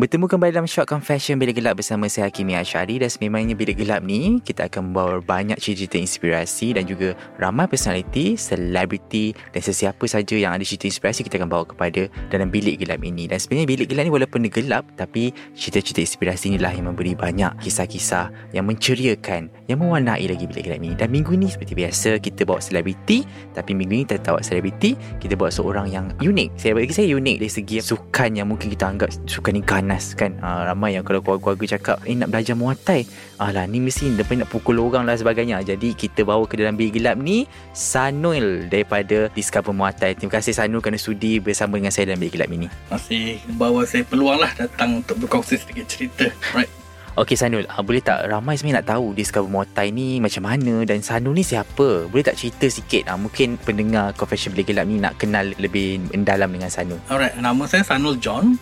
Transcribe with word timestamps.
Bertemu 0.00 0.32
kembali 0.32 0.56
dalam 0.56 0.64
Short 0.64 0.88
Confession 0.88 1.36
Bilik 1.36 1.60
Gelap 1.60 1.76
bersama 1.76 2.08
saya 2.08 2.32
Hakimi 2.32 2.56
Ashari 2.56 2.96
dan 2.96 3.12
sememangnya 3.12 3.52
Bilik 3.52 3.84
Gelap 3.84 4.00
ni 4.00 4.40
kita 4.40 4.64
akan 4.64 4.88
membawa 4.88 5.20
banyak 5.20 5.60
cerita 5.60 6.00
inspirasi 6.00 6.72
dan 6.72 6.88
juga 6.88 7.12
ramai 7.36 7.68
personaliti, 7.68 8.32
selebriti 8.32 9.36
dan 9.52 9.60
sesiapa 9.60 10.00
saja 10.08 10.40
yang 10.40 10.56
ada 10.56 10.64
cerita 10.64 10.88
inspirasi 10.88 11.20
kita 11.20 11.36
akan 11.36 11.52
bawa 11.52 11.68
kepada 11.68 12.08
dalam 12.32 12.48
Bilik 12.48 12.80
Gelap 12.80 13.04
ini. 13.04 13.28
Dan 13.28 13.44
sebenarnya 13.44 13.68
Bilik 13.68 13.86
Gelap 13.92 14.08
ni 14.08 14.12
walaupun 14.16 14.40
gelap 14.48 14.88
tapi 14.96 15.36
cerita-cerita 15.52 16.00
inspirasi 16.00 16.56
inilah 16.56 16.72
yang 16.72 16.88
memberi 16.88 17.12
banyak 17.12 17.60
kisah-kisah 17.60 18.56
yang 18.56 18.64
menceriakan, 18.64 19.52
yang 19.68 19.84
mewarnai 19.84 20.24
lagi 20.24 20.48
Bilik 20.48 20.64
Gelap 20.64 20.80
ini. 20.80 20.96
Dan 20.96 21.12
minggu 21.12 21.36
ni 21.36 21.52
seperti 21.52 21.76
biasa 21.76 22.16
kita 22.24 22.48
bawa 22.48 22.64
selebriti 22.64 23.28
tapi 23.52 23.76
minggu 23.76 23.92
ni 23.92 24.04
kita 24.08 24.32
bawa 24.32 24.40
selebriti, 24.40 24.96
kita 25.20 25.36
bawa 25.36 25.52
seorang 25.52 25.92
yang 25.92 26.08
unik. 26.24 26.56
Saya 26.56 26.72
bagi 26.72 26.88
saya 26.88 27.12
unik 27.12 27.36
dari 27.36 27.52
segi 27.52 27.84
sukan 27.84 28.40
yang 28.40 28.48
mungkin 28.48 28.72
kita 28.72 28.88
anggap 28.88 29.12
sukan 29.28 29.60
ni 29.60 29.64
ganas 29.90 30.14
kan. 30.14 30.38
Uh, 30.38 30.70
ramai 30.70 30.94
yang 30.94 31.02
kalau 31.02 31.18
keluarga-keluarga 31.18 31.74
cakap 31.74 31.98
eh 32.06 32.14
nak 32.14 32.30
belajar 32.30 32.54
muay 32.54 32.78
thai? 32.78 33.02
Alah 33.42 33.66
ni 33.66 33.82
mesti 33.82 34.14
depan 34.14 34.46
nak 34.46 34.54
pukul 34.54 34.78
orang 34.78 35.02
lah 35.02 35.18
sebagainya. 35.18 35.58
Jadi 35.66 35.98
kita 35.98 36.22
bawa 36.22 36.46
ke 36.46 36.54
dalam 36.62 36.78
bilik 36.78 37.02
gelap 37.02 37.18
ni 37.18 37.50
Sanul 37.74 38.70
daripada 38.70 39.26
Discover 39.34 39.74
Muay 39.74 39.90
Thai. 39.90 40.14
Terima 40.14 40.38
kasih 40.38 40.54
Sanul 40.54 40.78
kerana 40.78 41.00
sudi 41.02 41.42
bersama 41.42 41.82
dengan 41.82 41.90
saya 41.90 42.14
dalam 42.14 42.22
bilik 42.22 42.38
gelap 42.38 42.50
ini. 42.54 42.70
Masih 42.86 43.42
bawa 43.58 43.82
saya 43.82 44.06
peluang 44.06 44.38
lah 44.38 44.54
datang 44.54 45.02
untuk 45.02 45.18
berkongsi 45.26 45.58
sedikit 45.58 45.90
cerita. 45.90 46.30
Right 46.54 46.70
Okey 47.18 47.34
Sanul, 47.34 47.66
uh, 47.66 47.82
boleh 47.82 47.98
tak? 47.98 48.30
Ramai 48.30 48.54
sebenarnya 48.54 48.86
nak 48.86 48.88
tahu 48.94 49.12
Discover 49.18 49.50
Muay 49.50 49.66
Thai 49.74 49.90
ni 49.90 50.22
macam 50.22 50.46
mana 50.46 50.86
dan 50.86 51.02
Sanul 51.02 51.34
ni 51.34 51.42
siapa? 51.42 52.06
Boleh 52.06 52.22
tak 52.22 52.38
cerita 52.38 52.70
sikit? 52.70 53.10
Uh, 53.10 53.18
mungkin 53.18 53.58
pendengar 53.58 54.14
Confession 54.14 54.54
Bilik 54.54 54.70
Gelap 54.70 54.86
ni 54.86 55.02
nak 55.02 55.18
kenal 55.18 55.50
lebih 55.58 55.98
mendalam 56.14 56.46
dengan 56.54 56.70
Sanul. 56.70 57.02
Alright, 57.10 57.34
nama 57.42 57.66
saya 57.66 57.82
Sanul 57.82 58.14
John 58.22 58.54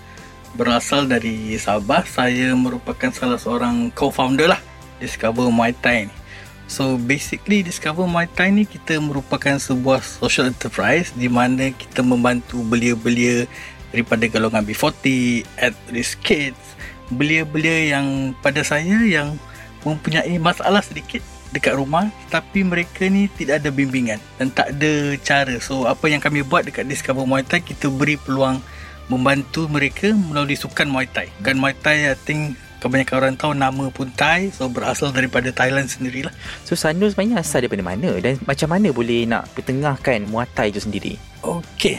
berasal 0.54 1.04
dari 1.10 1.56
Sabah. 1.58 2.06
Saya 2.08 2.54
merupakan 2.54 3.10
salah 3.12 3.36
seorang 3.36 3.90
co-founder 3.92 4.54
lah 4.54 4.60
Discover 5.02 5.50
Muay 5.52 5.74
Thai 5.76 6.08
ni. 6.08 6.14
So 6.68 7.00
basically 7.00 7.64
Discover 7.64 8.04
Muay 8.04 8.28
Thai 8.28 8.52
ni 8.52 8.68
kita 8.68 9.00
merupakan 9.00 9.56
sebuah 9.56 10.04
social 10.04 10.52
enterprise 10.52 11.16
di 11.16 11.26
mana 11.26 11.72
kita 11.72 12.04
membantu 12.04 12.60
belia-belia 12.60 13.48
daripada 13.88 14.28
golongan 14.28 14.68
B40, 14.68 15.04
at 15.56 15.72
risk 15.88 16.20
kids, 16.20 16.60
belia-belia 17.08 17.96
yang 17.96 18.36
pada 18.44 18.60
saya 18.60 19.00
yang 19.00 19.40
mempunyai 19.80 20.36
masalah 20.36 20.84
sedikit 20.84 21.24
dekat 21.48 21.72
rumah 21.80 22.12
tapi 22.28 22.60
mereka 22.60 23.08
ni 23.08 23.24
tidak 23.32 23.64
ada 23.64 23.72
bimbingan 23.72 24.20
dan 24.36 24.52
tak 24.52 24.76
ada 24.76 25.16
cara. 25.24 25.56
So 25.64 25.88
apa 25.88 26.04
yang 26.12 26.20
kami 26.20 26.44
buat 26.44 26.68
dekat 26.68 26.84
Discover 26.84 27.24
Muay 27.24 27.44
Thai 27.48 27.64
kita 27.64 27.88
beri 27.88 28.20
peluang 28.20 28.60
membantu 29.08 29.66
mereka 29.68 30.12
melalui 30.12 30.56
sukan 30.56 30.88
Muay 30.88 31.08
Thai. 31.08 31.28
Sukan 31.40 31.56
Muay 31.56 31.74
Thai 31.76 32.12
I 32.12 32.16
think 32.16 32.56
kebanyakan 32.78 33.14
orang 33.18 33.34
tahu 33.34 33.52
nama 33.58 33.84
pun 33.90 34.08
Thai 34.14 34.54
so 34.54 34.70
berasal 34.70 35.10
daripada 35.10 35.50
Thailand 35.50 35.90
sendirilah. 35.90 36.30
So 36.62 36.78
Sanul 36.78 37.10
sebenarnya 37.10 37.42
asal 37.42 37.66
daripada 37.66 37.82
mana 37.82 38.14
dan 38.22 38.38
macam 38.46 38.68
mana 38.70 38.88
boleh 38.94 39.26
nak 39.26 39.50
pertengahkan 39.56 40.28
Muay 40.30 40.46
Thai 40.54 40.70
itu 40.70 40.80
sendiri? 40.84 41.18
Okey, 41.42 41.98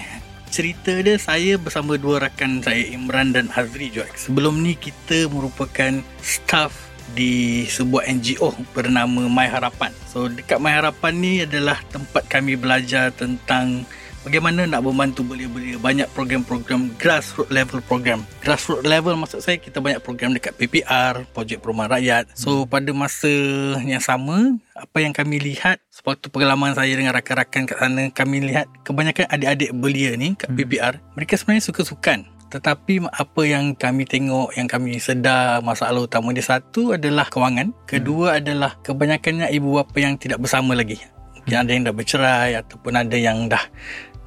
cerita 0.50 0.94
dia 1.02 1.16
saya 1.20 1.56
bersama 1.60 1.96
dua 1.96 2.30
rakan 2.30 2.62
saya 2.64 2.82
Imran 2.90 3.34
dan 3.36 3.52
Azri 3.54 3.94
juga. 3.94 4.10
Sebelum 4.18 4.62
ni 4.62 4.74
kita 4.78 5.30
merupakan 5.30 6.02
staff 6.22 6.90
di 7.18 7.66
sebuah 7.66 8.06
NGO 8.06 8.54
bernama 8.74 9.26
My 9.26 9.50
Harapan. 9.50 9.90
So 10.10 10.30
dekat 10.30 10.62
My 10.62 10.78
Harapan 10.78 11.14
ni 11.18 11.34
adalah 11.42 11.82
tempat 11.90 12.30
kami 12.30 12.54
belajar 12.54 13.10
tentang 13.14 13.86
bagaimana 14.30 14.70
nak 14.70 14.86
membantu 14.86 15.26
belia-belia 15.26 15.82
banyak 15.82 16.06
program-program 16.14 16.94
grassroots 17.02 17.50
level 17.50 17.82
program? 17.82 18.22
Grassroots 18.46 18.86
level 18.86 19.18
maksud 19.18 19.42
saya 19.42 19.58
kita 19.58 19.82
banyak 19.82 20.06
program 20.06 20.38
dekat 20.38 20.54
PPR 20.54 21.26
projek 21.34 21.66
perumahan 21.66 21.98
rakyat. 21.98 22.30
So 22.38 22.70
pada 22.70 22.94
masa 22.94 23.34
yang 23.82 24.06
sama 24.06 24.62
apa 24.78 25.02
yang 25.02 25.18
kami 25.18 25.42
lihat 25.42 25.82
sebab 25.90 26.22
pengalaman 26.30 26.78
saya 26.78 26.94
dengan 26.94 27.18
rakan-rakan 27.18 27.66
kat 27.66 27.78
sana 27.82 28.14
kami 28.14 28.46
lihat 28.46 28.70
kebanyakan 28.86 29.26
adik-adik 29.34 29.74
belia 29.74 30.14
ni 30.14 30.38
kat 30.38 30.54
PPR 30.54 31.02
mereka 31.18 31.34
sebenarnya 31.34 31.66
suka 31.66 31.82
sukan 31.82 32.30
tetapi 32.54 33.10
apa 33.10 33.42
yang 33.50 33.74
kami 33.74 34.06
tengok 34.06 34.54
yang 34.54 34.70
kami 34.70 35.02
sedar 35.02 35.66
masalah 35.66 36.06
utama 36.06 36.34
dia 36.38 36.46
satu 36.46 36.94
adalah 36.94 37.26
kewangan 37.34 37.74
kedua 37.90 38.38
hmm. 38.38 38.40
adalah 38.46 38.72
kebanyakannya 38.86 39.50
ibu 39.58 39.82
bapa 39.82 39.98
yang 39.98 40.22
tidak 40.22 40.38
bersama 40.38 40.78
lagi. 40.78 41.02
Mungkin 41.40 41.66
ada 41.66 41.72
yang 41.74 41.84
dah 41.88 41.96
bercerai 41.98 42.52
ataupun 42.62 42.94
ada 42.94 43.18
yang 43.18 43.50
dah 43.50 43.64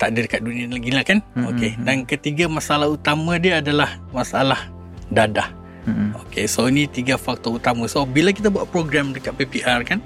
tak 0.02 0.18
ada 0.18 0.26
dekat 0.26 0.42
dunia 0.42 0.66
lagi 0.66 0.90
lah 0.90 1.06
kan? 1.06 1.22
Hmm, 1.38 1.54
okey. 1.54 1.78
hmm, 1.78 1.86
dan 1.86 1.96
ketiga 2.02 2.50
masalah 2.50 2.90
utama 2.90 3.38
dia 3.38 3.62
adalah 3.62 4.02
masalah 4.10 4.66
dadah. 5.14 5.54
Hmm. 5.86 6.10
okey 6.26 6.50
so 6.50 6.66
ini 6.66 6.90
tiga 6.90 7.14
faktor 7.14 7.62
utama. 7.62 7.86
So 7.86 8.02
bila 8.02 8.34
kita 8.34 8.50
buat 8.50 8.66
program 8.66 9.14
dekat 9.14 9.38
PPR 9.38 9.86
kan 9.86 10.02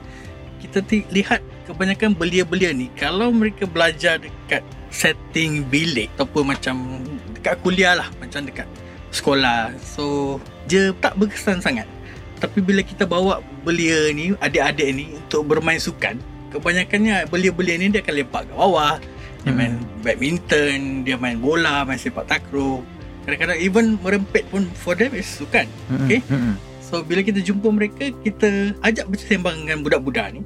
kita 0.61 0.85
t- 0.85 1.09
lihat 1.09 1.41
kebanyakan 1.65 2.13
belia-belia 2.13 2.77
ni 2.77 2.93
kalau 2.93 3.33
mereka 3.33 3.65
belajar 3.65 4.21
dekat 4.21 4.61
setting 4.93 5.65
bilik 5.65 6.13
ataupun 6.21 6.53
macam 6.53 7.01
dekat 7.33 7.57
kuliah 7.65 7.97
lah 7.97 8.09
macam 8.21 8.45
dekat 8.45 8.69
sekolah 9.17 9.73
so 9.81 10.37
dia 10.69 10.93
tak 11.01 11.17
berkesan 11.17 11.65
sangat. 11.65 11.89
Tapi 12.37 12.61
bila 12.61 12.85
kita 12.85 13.09
bawa 13.09 13.41
belia 13.65 14.13
ni 14.13 14.37
adik-adik 14.45 14.93
ni 14.93 15.17
untuk 15.17 15.49
bermain 15.49 15.81
sukan 15.81 16.21
kebanyakannya 16.53 17.33
belia-belia 17.33 17.81
ni 17.81 17.89
dia 17.89 18.05
akan 18.05 18.13
lepak 18.13 18.43
ke 18.45 18.53
bawah 18.53 19.01
dia 19.47 19.55
hmm. 19.55 19.59
main 19.63 19.75
badminton 20.03 20.79
dia 21.07 21.15
main 21.15 21.39
bola 21.39 21.87
main 21.87 21.95
sepak 21.95 22.27
takraw 22.27 22.83
kadang-kadang 23.23 23.59
even 23.63 23.95
merempet 24.03 24.43
pun 24.51 24.67
for 24.75 24.99
them 24.99 25.15
is 25.15 25.31
sukan 25.31 25.71
hmm. 25.87 26.03
okay 26.03 26.19
hmm. 26.27 26.59
so 26.83 26.99
bila 27.07 27.23
kita 27.23 27.39
jumpa 27.39 27.71
mereka 27.71 28.11
kita 28.27 28.75
ajak 28.83 29.07
bersembang 29.07 29.63
dengan 29.63 29.87
budak-budak 29.87 30.35
ni 30.35 30.43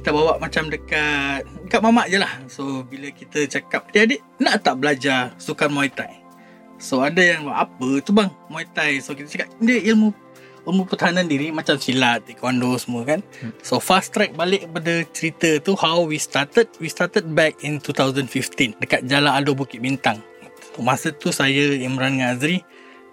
kita 0.00 0.16
bawa 0.16 0.40
macam 0.40 0.72
dekat 0.72 1.44
dekat 1.68 1.80
mamak 1.84 2.08
je 2.08 2.16
lah. 2.16 2.32
So 2.48 2.88
bila 2.88 3.12
kita 3.12 3.44
cakap 3.44 3.92
adik-adik 3.92 4.24
nak 4.40 4.64
tak 4.64 4.80
belajar 4.80 5.36
sukan 5.36 5.68
Muay 5.68 5.92
Thai. 5.92 6.24
So 6.80 7.04
ada 7.04 7.20
yang 7.20 7.52
apa 7.52 8.00
tu 8.00 8.16
bang 8.16 8.32
Muay 8.48 8.64
Thai. 8.72 9.04
So 9.04 9.12
kita 9.12 9.28
cakap 9.28 9.52
dia 9.60 9.76
ilmu 9.92 10.16
pertahanan 10.64 11.26
diri 11.26 11.50
macam 11.50 11.76
silat, 11.80 12.24
taekwondo 12.28 12.76
semua 12.76 13.02
kan. 13.04 13.20
Hmm. 13.40 13.52
So 13.64 13.80
fast 13.80 14.12
track 14.12 14.36
balik 14.36 14.68
pada 14.70 15.04
cerita 15.10 15.60
tu 15.60 15.74
how 15.76 16.04
we 16.04 16.20
started. 16.20 16.68
We 16.78 16.92
started 16.92 17.28
back 17.32 17.60
in 17.64 17.80
2015 17.82 18.80
dekat 18.80 19.08
Jalan 19.08 19.32
Aldo 19.32 19.56
Bukit 19.56 19.80
Bintang. 19.80 20.20
Masa 20.80 21.12
tu 21.12 21.28
saya 21.34 21.76
Imran 21.76 22.16
dengan 22.16 22.36
Azri 22.36 22.64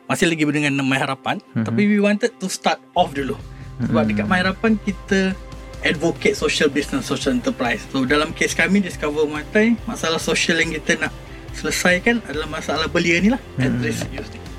masih 0.08 0.32
lagi 0.32 0.48
dengan 0.48 0.80
nama 0.80 1.04
harapan 1.04 1.44
hmm. 1.52 1.68
tapi 1.68 1.84
we 1.84 2.00
wanted 2.00 2.32
to 2.40 2.48
start 2.48 2.80
off 2.96 3.12
dulu. 3.12 3.36
Sebab 3.84 4.02
hmm. 4.04 4.10
dekat 4.10 4.26
My 4.26 4.42
Harapan 4.42 4.80
kita 4.82 5.38
advocate 5.86 6.34
social 6.34 6.72
business, 6.72 7.06
social 7.06 7.36
enterprise. 7.36 7.86
So 7.94 8.08
dalam 8.08 8.34
kes 8.34 8.58
kami 8.58 8.82
Discover 8.82 9.30
Muay 9.30 9.46
Thai, 9.54 9.78
masalah 9.86 10.18
social 10.18 10.58
yang 10.58 10.74
kita 10.74 10.98
nak 10.98 11.14
selesaikan 11.54 12.22
adalah 12.26 12.50
masalah 12.50 12.88
belia 12.90 13.22
ni 13.22 13.30
lah. 13.34 13.42
Hmm. 13.60 13.82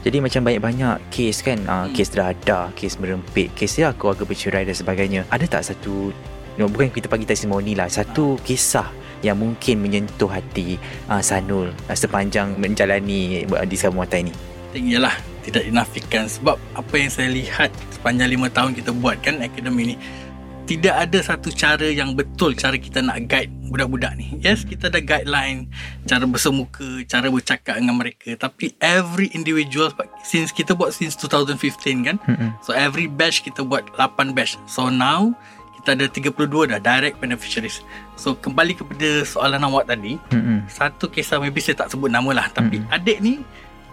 Jadi 0.07 0.23
macam 0.23 0.47
banyak-banyak 0.47 0.97
kes 1.11 1.43
kan, 1.43 1.59
uh, 1.67 1.87
hmm. 1.87 1.95
kes 1.95 2.09
terada, 2.15 2.71
kes 2.79 3.03
merempit, 3.03 3.51
kes 3.59 3.83
ya 3.83 3.91
keluarga 3.95 4.23
bercerai 4.23 4.63
dan 4.63 4.77
sebagainya. 4.77 5.21
Ada 5.27 5.59
tak 5.59 5.63
satu, 5.75 6.15
no, 6.55 6.71
bukan 6.71 6.95
kita 6.95 7.11
panggil 7.11 7.27
testimoni 7.27 7.75
lah, 7.75 7.91
satu 7.91 8.39
kisah 8.47 8.87
yang 9.27 9.35
mungkin 9.43 9.83
menyentuh 9.83 10.31
hati 10.31 10.79
uh, 11.11 11.19
Sanul 11.19 11.75
uh, 11.91 11.97
sepanjang 11.99 12.55
menjalani 12.55 13.43
uh, 13.51 13.67
Discover 13.67 13.99
Muay 13.99 14.07
Thai 14.07 14.23
ni? 14.31 14.33
Yalah, 14.79 15.17
tidak 15.43 15.67
dinafikan 15.67 16.29
sebab 16.31 16.55
apa 16.77 16.95
yang 16.95 17.11
saya 17.11 17.33
lihat 17.33 17.73
sepanjang 17.91 18.31
lima 18.31 18.47
tahun 18.53 18.77
kita 18.79 18.95
buat 18.95 19.19
kan 19.25 19.43
akademi 19.43 19.95
ni 19.95 19.97
tidak 20.69 21.09
ada 21.09 21.19
satu 21.25 21.49
cara 21.49 21.89
yang 21.89 22.13
betul 22.13 22.53
cara 22.53 22.77
kita 22.77 23.01
nak 23.01 23.25
guide 23.25 23.49
budak-budak 23.73 24.13
ni. 24.21 24.37
Yes, 24.45 24.69
kita 24.69 24.93
ada 24.93 25.01
guideline 25.01 25.65
cara 26.05 26.29
bersemuka, 26.29 26.85
cara 27.09 27.33
bercakap 27.33 27.81
dengan 27.81 27.97
mereka. 27.97 28.37
Tapi 28.37 28.77
every 28.85 29.33
individual 29.33 29.89
since 30.21 30.53
kita 30.53 30.77
buat 30.77 30.93
since 30.93 31.17
2015 31.17 32.05
kan. 32.05 32.21
So 32.61 32.77
every 32.77 33.09
batch 33.09 33.49
kita 33.49 33.65
buat 33.65 33.89
8 33.97 34.37
batch. 34.37 34.61
So 34.69 34.93
now 34.93 35.33
kita 35.81 35.97
ada 35.97 36.05
32 36.05 36.37
dah 36.69 36.81
direct 36.85 37.17
beneficiaries. 37.17 37.81
So 38.21 38.37
kembali 38.37 38.77
kepada 38.77 39.25
soalan 39.25 39.65
awak 39.65 39.89
tadi, 39.89 40.21
satu 40.69 41.09
kisah 41.09 41.41
maybe 41.41 41.65
saya 41.65 41.81
tak 41.81 41.97
sebut 41.97 42.13
nama 42.13 42.29
lah 42.45 42.47
tapi 42.53 42.85
adik 42.93 43.25
ni 43.25 43.41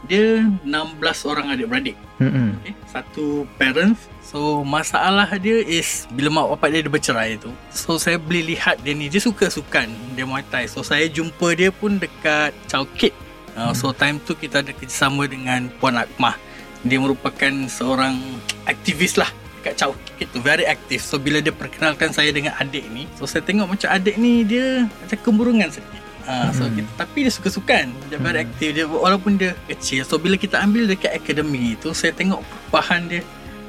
dia 0.05 0.45
16 0.63 1.29
orang 1.29 1.53
adik-beradik. 1.53 1.97
Mm-mm. 2.21 2.55
Okay. 2.61 2.73
Satu 2.87 3.43
parents. 3.59 4.07
So 4.25 4.65
masalah 4.65 5.29
dia 5.37 5.61
is 5.61 6.09
Bila 6.09 6.31
mak 6.31 6.47
bapak 6.57 6.69
dia, 6.73 6.81
dia 6.81 6.91
bercerai 6.91 7.29
tu. 7.37 7.51
So 7.69 7.99
saya 7.99 8.15
boleh 8.17 8.55
lihat 8.55 8.81
dia 8.81 8.95
ni. 8.95 9.11
Dia 9.11 9.21
suka 9.21 9.51
sukan 9.51 9.91
Dia 10.15 10.23
Muay 10.23 10.45
Thai. 10.47 10.69
So 10.71 10.81
saya 10.81 11.05
jumpa 11.11 11.53
dia 11.57 11.69
pun 11.69 11.99
dekat 11.99 12.55
Chowkit 12.71 13.11
uh, 13.59 13.75
So 13.75 13.91
time 13.91 14.21
tu 14.23 14.33
kita 14.33 14.63
ada 14.63 14.71
kerjasama 14.71 15.27
dengan 15.27 15.67
Puan 15.77 15.99
Akmah. 15.99 16.39
Dia 16.85 17.01
merupakan 17.01 17.53
seorang 17.65 18.21
aktivis 18.69 19.17
lah 19.17 19.29
Dekat 19.61 19.81
Chowkit 19.81 20.29
tu. 20.29 20.39
Very 20.39 20.69
aktif 20.69 21.01
So 21.01 21.17
bila 21.17 21.41
dia 21.41 21.51
perkenalkan 21.51 22.13
saya 22.13 22.29
dengan 22.29 22.53
adik 22.61 22.85
ni 22.93 23.09
So 23.17 23.25
saya 23.25 23.41
tengok 23.41 23.73
macam 23.73 23.89
adik 23.89 24.21
ni 24.21 24.45
Dia 24.45 24.85
macam 24.85 25.17
kemurungan 25.25 25.73
sedikit 25.73 26.04
Uh, 26.25 26.49
so 26.57 26.65
kita, 26.73 26.89
tapi 26.97 27.29
dia 27.29 27.33
suka 27.33 27.53
sukan 27.53 27.85
dia 28.09 28.17
very 28.17 28.41
aktif 28.41 28.73
dia 28.73 28.89
walaupun 28.89 29.37
dia 29.37 29.53
kecil 29.69 30.01
so 30.01 30.17
bila 30.17 30.33
kita 30.33 30.57
ambil 30.57 30.89
dekat 30.89 31.13
akademi 31.13 31.77
tu 31.77 31.93
saya 31.93 32.17
tengok 32.17 32.41
perubahan 32.41 33.05
dia 33.05 33.21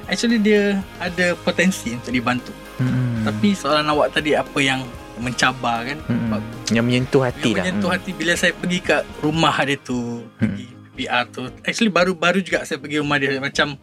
actually 0.08 0.40
dia 0.40 0.80
ada 0.96 1.36
potensi 1.36 1.92
untuk 1.92 2.16
dibantu. 2.16 2.52
Mm-mm. 2.76 3.24
tapi 3.24 3.56
soalan 3.56 3.88
awak 3.88 4.12
tadi 4.16 4.36
apa 4.36 4.56
yang 4.60 4.84
mencabar 5.20 5.84
kan. 5.84 5.98
Sebab 6.04 6.42
Yang 6.72 6.84
menyentuh 6.84 7.22
hati 7.24 7.40
yang 7.40 7.56
lah. 7.56 7.64
menyentuh 7.64 7.90
hati 7.92 8.10
bila 8.12 8.32
saya 8.36 8.52
pergi 8.52 8.78
kat 8.84 9.02
rumah 9.24 9.56
dia 9.64 9.76
tu 9.80 10.24
pergi 10.36 10.66
PR 10.96 11.24
tu. 11.28 11.48
Actually 11.64 11.92
baru-baru 11.92 12.40
juga 12.44 12.64
saya 12.64 12.80
pergi 12.80 13.00
rumah 13.00 13.16
dia. 13.20 13.36
Macam 13.40 13.76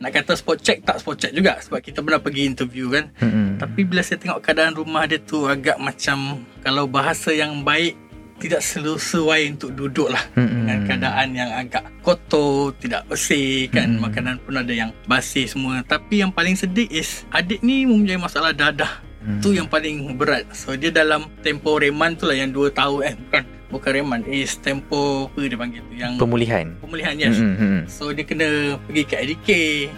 nak 0.00 0.10
kata 0.16 0.32
spot 0.32 0.58
check 0.64 0.82
tak 0.82 0.98
spot 1.02 1.16
check 1.20 1.32
juga. 1.34 1.58
Sebab 1.62 1.78
kita 1.78 2.02
pernah 2.02 2.20
pergi 2.22 2.42
interview 2.46 2.90
kan. 2.90 3.10
Mm-mm. 3.22 3.58
tapi 3.60 3.86
bila 3.86 4.02
saya 4.02 4.18
tengok 4.18 4.40
keadaan 4.42 4.74
rumah 4.74 5.04
dia 5.06 5.20
tu 5.22 5.46
agak 5.46 5.78
macam 5.78 6.42
kalau 6.64 6.84
bahasa 6.90 7.30
yang 7.30 7.62
baik 7.62 7.94
tidak 8.40 8.60
sesuai 8.60 9.52
untuk 9.52 9.70
duduk 9.70 10.08
lah 10.08 10.24
Mm-mm. 10.32 10.64
dengan 10.64 10.78
keadaan 10.82 11.28
yang 11.30 11.50
agak 11.52 11.84
kotor, 12.00 12.72
tidak 12.74 13.04
bersih 13.06 13.68
kan. 13.68 13.94
Mm. 13.94 14.02
Makanan 14.02 14.36
pun 14.40 14.56
ada 14.56 14.72
yang 14.72 14.90
basi 15.04 15.44
semua. 15.44 15.84
Tapi 15.84 16.20
yang 16.20 16.32
paling 16.32 16.56
sedih 16.56 16.88
is 16.88 17.28
adik 17.28 17.60
ni 17.60 17.84
mempunyai 17.84 18.16
masalah 18.16 18.50
dadah. 18.50 18.88
Mm. 19.20 19.38
Tu 19.38 19.52
yang 19.52 19.68
paling 19.68 20.16
berat. 20.16 20.48
So 20.50 20.72
dia 20.72 20.88
dalam 20.88 21.28
tempo 21.38 21.76
reman 21.76 22.16
tu 22.16 22.24
lah 22.24 22.34
yang 22.34 22.48
2 22.48 22.72
tahun 22.72 22.98
eh 23.04 23.14
bukan 23.20 23.42
bukan 23.70 23.90
reman 23.94 24.20
is 24.26 24.56
tempo 24.56 25.28
apa 25.28 25.46
dia 25.46 25.54
panggil 25.54 25.78
tu 25.84 25.94
yang 25.94 26.18
Pemulihan. 26.18 26.74
pemulihan 26.80 27.14
yes. 27.14 27.38
Mm-mm. 27.38 27.86
So 27.86 28.10
dia 28.10 28.24
kena 28.24 28.48
pergi 28.80 29.02
ke 29.04 29.14
LDK 29.14 29.48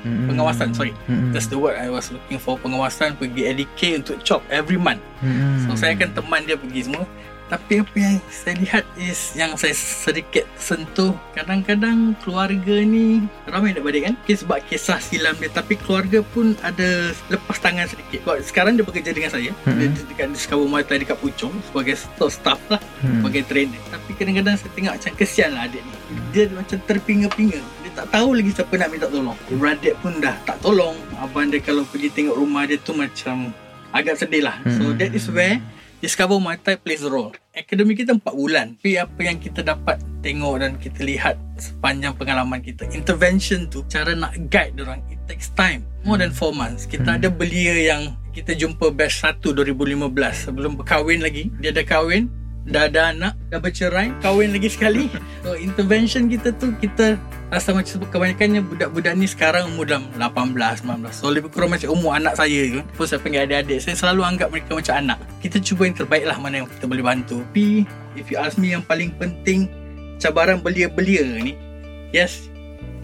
Mm. 0.02 0.26
pengawasan 0.28 0.74
sorry. 0.74 0.90
Mm-mm. 1.06 1.30
That's 1.30 1.46
the 1.46 1.56
word 1.56 1.78
I 1.78 1.88
was 1.88 2.10
looking 2.10 2.36
for 2.36 2.58
pengawasan 2.58 3.14
pergi 3.14 3.48
LDK 3.48 4.02
untuk 4.02 4.18
chop 4.20 4.42
every 4.48 4.76
month. 4.76 5.00
Mm-mm. 5.22 5.64
So 5.64 5.78
saya 5.78 5.94
akan 5.94 6.10
teman 6.12 6.42
dia 6.42 6.58
pergi 6.58 6.84
semua 6.84 7.06
Tapi 7.52 7.84
apa 7.84 7.96
yang 8.00 8.16
saya 8.32 8.56
lihat 8.56 8.84
is 8.96 9.36
Yang 9.36 9.60
saya 9.60 9.74
sedikit 9.76 10.48
sentuh. 10.56 11.12
Kadang-kadang 11.36 12.16
keluarga 12.24 12.80
ni 12.80 13.28
Ramai 13.44 13.76
nak 13.76 13.84
balik 13.84 14.08
kan? 14.08 14.14
Okay, 14.24 14.40
Sebab 14.40 14.64
kisah 14.64 14.96
silam 15.04 15.36
dia. 15.36 15.52
Tapi 15.52 15.76
keluarga 15.76 16.24
pun 16.24 16.56
ada 16.64 17.12
Lepas 17.28 17.60
tangan 17.60 17.84
sedikit. 17.84 18.24
Sebab 18.24 18.40
sekarang 18.40 18.80
dia 18.80 18.84
bekerja 18.88 19.12
dengan 19.12 19.28
saya. 19.28 19.52
Mhm. 19.68 19.76
Dia 19.76 19.86
dekat 20.08 20.26
Discover 20.32 20.64
Muay 20.64 20.80
Thai 20.80 21.04
dekat 21.04 21.20
Puchong 21.20 21.52
Sebagai 21.68 21.94
staff 22.32 22.60
lah. 22.72 22.80
Mm. 23.04 23.20
Sebagai 23.20 23.42
trainer. 23.44 23.82
Tapi 23.92 24.10
kadang-kadang 24.16 24.54
saya 24.56 24.70
tengok 24.72 24.92
macam 24.96 25.12
Kesian 25.12 25.50
lah 25.52 25.68
adik 25.68 25.82
ni. 25.84 25.94
Dia 26.32 26.48
macam 26.48 26.78
terpinga-pinga. 26.88 27.60
Dia 27.84 27.90
tak 27.92 28.06
tahu 28.08 28.32
lagi 28.32 28.50
siapa 28.56 28.72
nak 28.80 28.88
minta 28.88 29.06
tolong. 29.12 29.36
Beradik 29.52 29.94
pun 30.00 30.16
dah 30.24 30.32
tak 30.48 30.56
tolong. 30.64 30.96
Abang 31.20 31.52
dia 31.52 31.60
kalau 31.60 31.84
pergi 31.84 32.08
tengok 32.08 32.32
rumah 32.40 32.64
dia 32.64 32.80
tu 32.80 32.96
macam 32.96 33.52
Agak 33.92 34.16
sedih 34.16 34.40
lah. 34.40 34.56
So 34.80 34.88
Mhm. 34.88 34.96
that 35.04 35.12
is 35.12 35.28
where 35.28 35.60
Discover 36.02 36.42
Muay 36.42 36.58
Thai 36.58 36.82
plays 36.82 37.06
a 37.06 37.10
role. 37.14 37.30
Akademi 37.54 37.94
kita 37.94 38.18
4 38.18 38.34
bulan. 38.34 38.74
Tapi 38.74 38.98
apa 38.98 39.22
yang 39.22 39.38
kita 39.38 39.62
dapat 39.62 40.02
tengok 40.18 40.58
dan 40.58 40.74
kita 40.74 41.06
lihat 41.06 41.38
sepanjang 41.62 42.18
pengalaman 42.18 42.58
kita. 42.58 42.90
Intervention 42.90 43.70
tu, 43.70 43.86
cara 43.86 44.10
nak 44.10 44.34
guide 44.50 44.74
orang 44.82 44.98
it 45.14 45.22
takes 45.30 45.54
time. 45.54 45.86
More 46.02 46.18
than 46.18 46.34
4 46.34 46.58
months. 46.58 46.90
Kita 46.90 47.22
ada 47.22 47.30
belia 47.30 47.94
yang 47.94 48.18
kita 48.34 48.50
jumpa 48.50 48.90
batch 48.90 49.22
1 49.22 49.46
2015. 49.54 50.50
Sebelum 50.50 50.74
berkahwin 50.74 51.22
lagi. 51.22 51.54
Dia 51.62 51.70
dah 51.70 51.86
kahwin. 51.86 52.26
Dah 52.62 52.86
ada 52.86 53.10
anak. 53.10 53.34
Dah 53.50 53.58
bercerai. 53.58 54.14
Kahwin 54.22 54.54
lagi 54.54 54.70
sekali. 54.70 55.10
So 55.42 55.58
intervention 55.58 56.30
kita 56.30 56.54
tu 56.54 56.70
kita 56.78 57.18
rasa 57.50 57.74
macam 57.74 58.06
kebanyakannya 58.06 58.62
budak-budak 58.62 59.18
ni 59.18 59.26
sekarang 59.26 59.74
umur 59.74 59.90
dalam 59.90 60.06
18, 60.14 60.86
19. 60.86 61.10
So 61.10 61.34
lebih 61.34 61.50
kurang 61.50 61.74
macam 61.74 61.90
umur 61.90 62.14
anak 62.14 62.38
saya 62.38 62.78
tu. 62.78 62.80
Pun 62.94 63.04
saya 63.10 63.18
panggil 63.18 63.42
adik-adik. 63.50 63.82
Saya 63.82 63.98
selalu 63.98 64.22
anggap 64.22 64.54
mereka 64.54 64.78
macam 64.78 64.94
anak. 65.02 65.18
Kita 65.42 65.58
cuba 65.58 65.90
yang 65.90 65.98
terbaik 65.98 66.24
lah 66.30 66.38
mana 66.38 66.62
yang 66.62 66.70
kita 66.70 66.86
boleh 66.86 67.02
bantu. 67.02 67.42
Tapi 67.50 67.82
if 68.14 68.30
you 68.30 68.38
ask 68.38 68.54
me 68.54 68.70
yang 68.70 68.86
paling 68.86 69.10
penting 69.18 69.66
cabaran 70.22 70.62
belia-belia 70.62 71.26
ni. 71.42 71.58
Yes, 72.14 72.46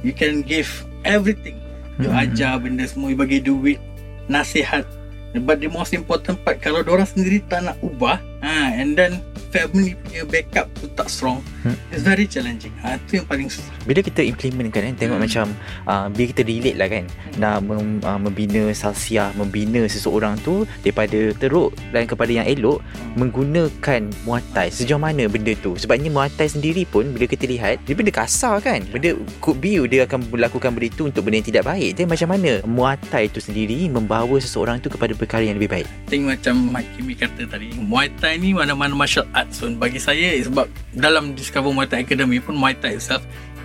you 0.06 0.14
can 0.14 0.46
give 0.46 0.70
everything. 1.02 1.58
You 1.98 2.14
Hmm. 2.14 2.22
ajar 2.22 2.62
benda 2.62 2.86
semua, 2.86 3.10
you 3.10 3.18
bagi 3.18 3.42
duit, 3.42 3.82
nasihat. 4.30 4.86
But 5.34 5.58
the 5.58 5.68
most 5.68 5.90
important 5.92 6.40
part 6.46 6.62
kalau 6.62 6.86
orang 6.86 7.04
sendiri 7.04 7.42
tak 7.50 7.66
nak 7.66 7.76
ubah, 7.82 8.22
ha, 8.40 8.72
and 8.72 8.94
then 8.94 9.20
family 9.50 9.96
punya 10.08 10.24
backup 10.24 10.66
tu 10.74 10.88
tak 10.90 11.06
strong, 11.06 11.38
Hmm. 11.60 11.76
it's 11.90 12.00
very 12.00 12.24
challenging. 12.24 12.72
Ha, 12.80 12.96
tu 13.04 13.16
yang 13.16 13.26
paling 13.26 13.46
susah. 13.46 13.68
Bila 13.84 14.00
kita 14.00 14.20
implement 14.20 14.68
kan 14.68 14.84
eh, 14.84 14.94
Tengok 14.94 15.16
Hmm. 15.16 15.24
macam 15.24 15.46
uh, 15.84 16.06
Bila 16.08 16.24
kita 16.28 16.42
relate 16.44 16.76
lah 16.76 16.88
kan 16.88 17.04
Nak 17.34 17.56
mem, 17.64 17.98
uh, 18.00 18.20
membina 18.20 18.62
salsiah 18.70 19.32
Membina 19.32 19.80
seseorang 19.84 20.36
tu 20.38 20.68
Daripada 20.80 21.32
teruk 21.34 21.72
Dan 21.88 22.04
kepada 22.04 22.28
yang 22.28 22.44
elok 22.44 22.84
Menggunakan 23.16 24.08
Muay 24.24 24.44
Thai. 24.50 24.68
Sejauh 24.68 24.96
mana 24.96 25.24
benda 25.26 25.52
tu? 25.56 25.72
Sebabnya 25.74 26.08
Muay 26.08 26.28
Thai 26.30 26.48
sendiri 26.48 26.84
pun 26.84 27.08
Bila 27.08 27.24
kita 27.24 27.44
lihat 27.44 27.80
Dia 27.84 27.92
benda 27.92 28.08
kasar 28.08 28.60
kan? 28.60 28.84
Benda 28.88 29.16
could 29.38 29.56
be 29.56 29.80
Dia 29.84 30.04
akan 30.04 30.28
melakukan 30.28 30.72
benda 30.72 30.88
itu 30.88 31.04
Untuk 31.04 31.24
benda 31.24 31.40
yang 31.40 31.48
tidak 31.48 31.64
baik. 31.64 31.96
Jadi 31.96 32.06
macam 32.06 32.28
mana 32.30 32.50
Muay 32.64 32.96
Thai 33.08 33.28
tu 33.28 33.40
sendiri 33.40 33.88
Membawa 33.88 34.36
seseorang 34.36 34.78
tu 34.78 34.88
Kepada 34.88 35.12
perkara 35.12 35.44
yang 35.44 35.56
lebih 35.56 35.70
baik? 35.70 35.86
Think 36.06 36.28
macam 36.28 36.72
Hakimi 36.72 37.14
kata 37.14 37.44
tadi 37.44 37.72
Muay 37.74 38.08
Thai 38.16 38.36
ni 38.36 38.52
mana-mana 38.52 38.92
martial 38.92 39.26
arts 39.32 39.60
pun 39.60 39.76
Bagi 39.76 39.97
saya 40.00 40.34
sebab 40.40 40.66
Dalam 40.94 41.36
Discover 41.36 41.70
Muay 41.74 41.86
Thai 41.86 42.06
Academy 42.06 42.38
pun 42.40 42.54
Muay 42.56 42.74
Thai 42.74 42.96
itself 42.96 43.22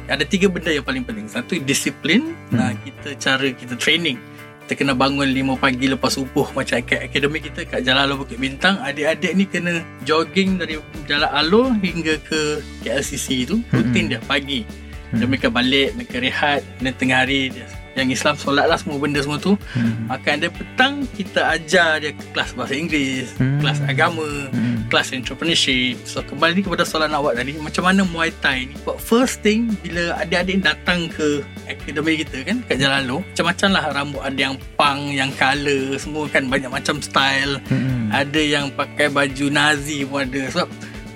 Ada 0.10 0.28
tiga 0.28 0.52
benda 0.52 0.68
yang 0.68 0.84
paling 0.84 1.08
penting. 1.08 1.32
Satu 1.32 1.56
disiplin. 1.64 2.36
Hmm. 2.52 2.60
nah, 2.60 2.72
Kita 2.84 3.16
cara 3.18 3.48
kita 3.54 3.80
training. 3.80 4.20
Kita 4.64 4.80
kena 4.80 4.96
bangun 4.96 5.28
5 5.28 5.60
pagi 5.60 5.92
lepas 5.92 6.16
subuh 6.16 6.48
Macam 6.56 6.80
kat 6.88 7.12
akademi 7.12 7.44
kita 7.44 7.68
Kat 7.68 7.84
Jalan 7.84 8.08
Alor 8.08 8.24
Bukit 8.24 8.40
Bintang 8.40 8.80
Adik-adik 8.80 9.36
ni 9.36 9.44
kena 9.44 9.84
jogging 10.08 10.56
Dari 10.56 10.80
Jalan 11.04 11.28
Alor 11.36 11.76
Hingga 11.84 12.16
ke 12.24 12.64
KLCC 12.80 13.44
tu 13.44 13.60
Rutin 13.76 14.08
dia 14.08 14.24
pagi. 14.24 14.64
Dan 15.12 15.28
mereka 15.28 15.52
balik 15.52 16.00
Mereka 16.00 16.16
rehat 16.16 16.64
Dan 16.80 16.96
tengah 16.96 17.28
hari 17.28 17.52
dia 17.52 17.83
yang 17.94 18.10
Islam 18.10 18.34
solat 18.34 18.66
lah 18.66 18.78
semua 18.78 18.98
benda 18.98 19.22
semua 19.22 19.38
tu 19.38 19.54
hmm. 19.54 20.10
Akan 20.10 20.42
ada 20.42 20.50
petang 20.50 21.06
kita 21.14 21.42
ajar 21.54 22.02
dia 22.02 22.12
kelas 22.34 22.58
bahasa 22.58 22.74
Inggeris, 22.74 23.38
Hmm. 23.38 23.62
kelas 23.62 23.80
agama, 23.86 24.26
Hmm. 24.50 24.86
kelas 24.90 25.14
entrepreneurship. 25.14 25.98
So 26.06 26.22
kembali 26.22 26.66
kepada 26.66 26.86
soalan 26.86 27.14
awak 27.14 27.38
tadi, 27.38 27.58
macam 27.58 27.86
mana 27.86 28.02
Muay 28.06 28.34
Thai 28.42 28.70
ni? 28.70 28.76
But 28.82 28.98
first 28.98 29.42
thing 29.42 29.74
bila 29.82 30.18
adik-adik 30.18 30.62
datang 30.62 31.10
ke 31.10 31.42
akademi 31.66 32.22
kita 32.22 32.42
kan 32.46 32.62
kat 32.66 32.78
Jalan 32.82 33.06
Lo, 33.06 33.22
macam-macam 33.22 33.70
lah 33.74 33.84
rambut 33.94 34.22
ada 34.22 34.40
yang 34.40 34.56
punk, 34.78 35.02
yang 35.14 35.32
colour, 35.38 35.98
semua 35.98 36.26
kan 36.30 36.50
banyak 36.50 36.70
macam 36.70 36.98
style. 37.02 37.62
Hmm. 37.70 38.10
Ada 38.14 38.42
yang 38.42 38.66
pakai 38.74 39.10
baju 39.10 39.46
Nazi 39.50 40.06
pun 40.06 40.26
ada. 40.26 40.42
Sebab 40.50 40.70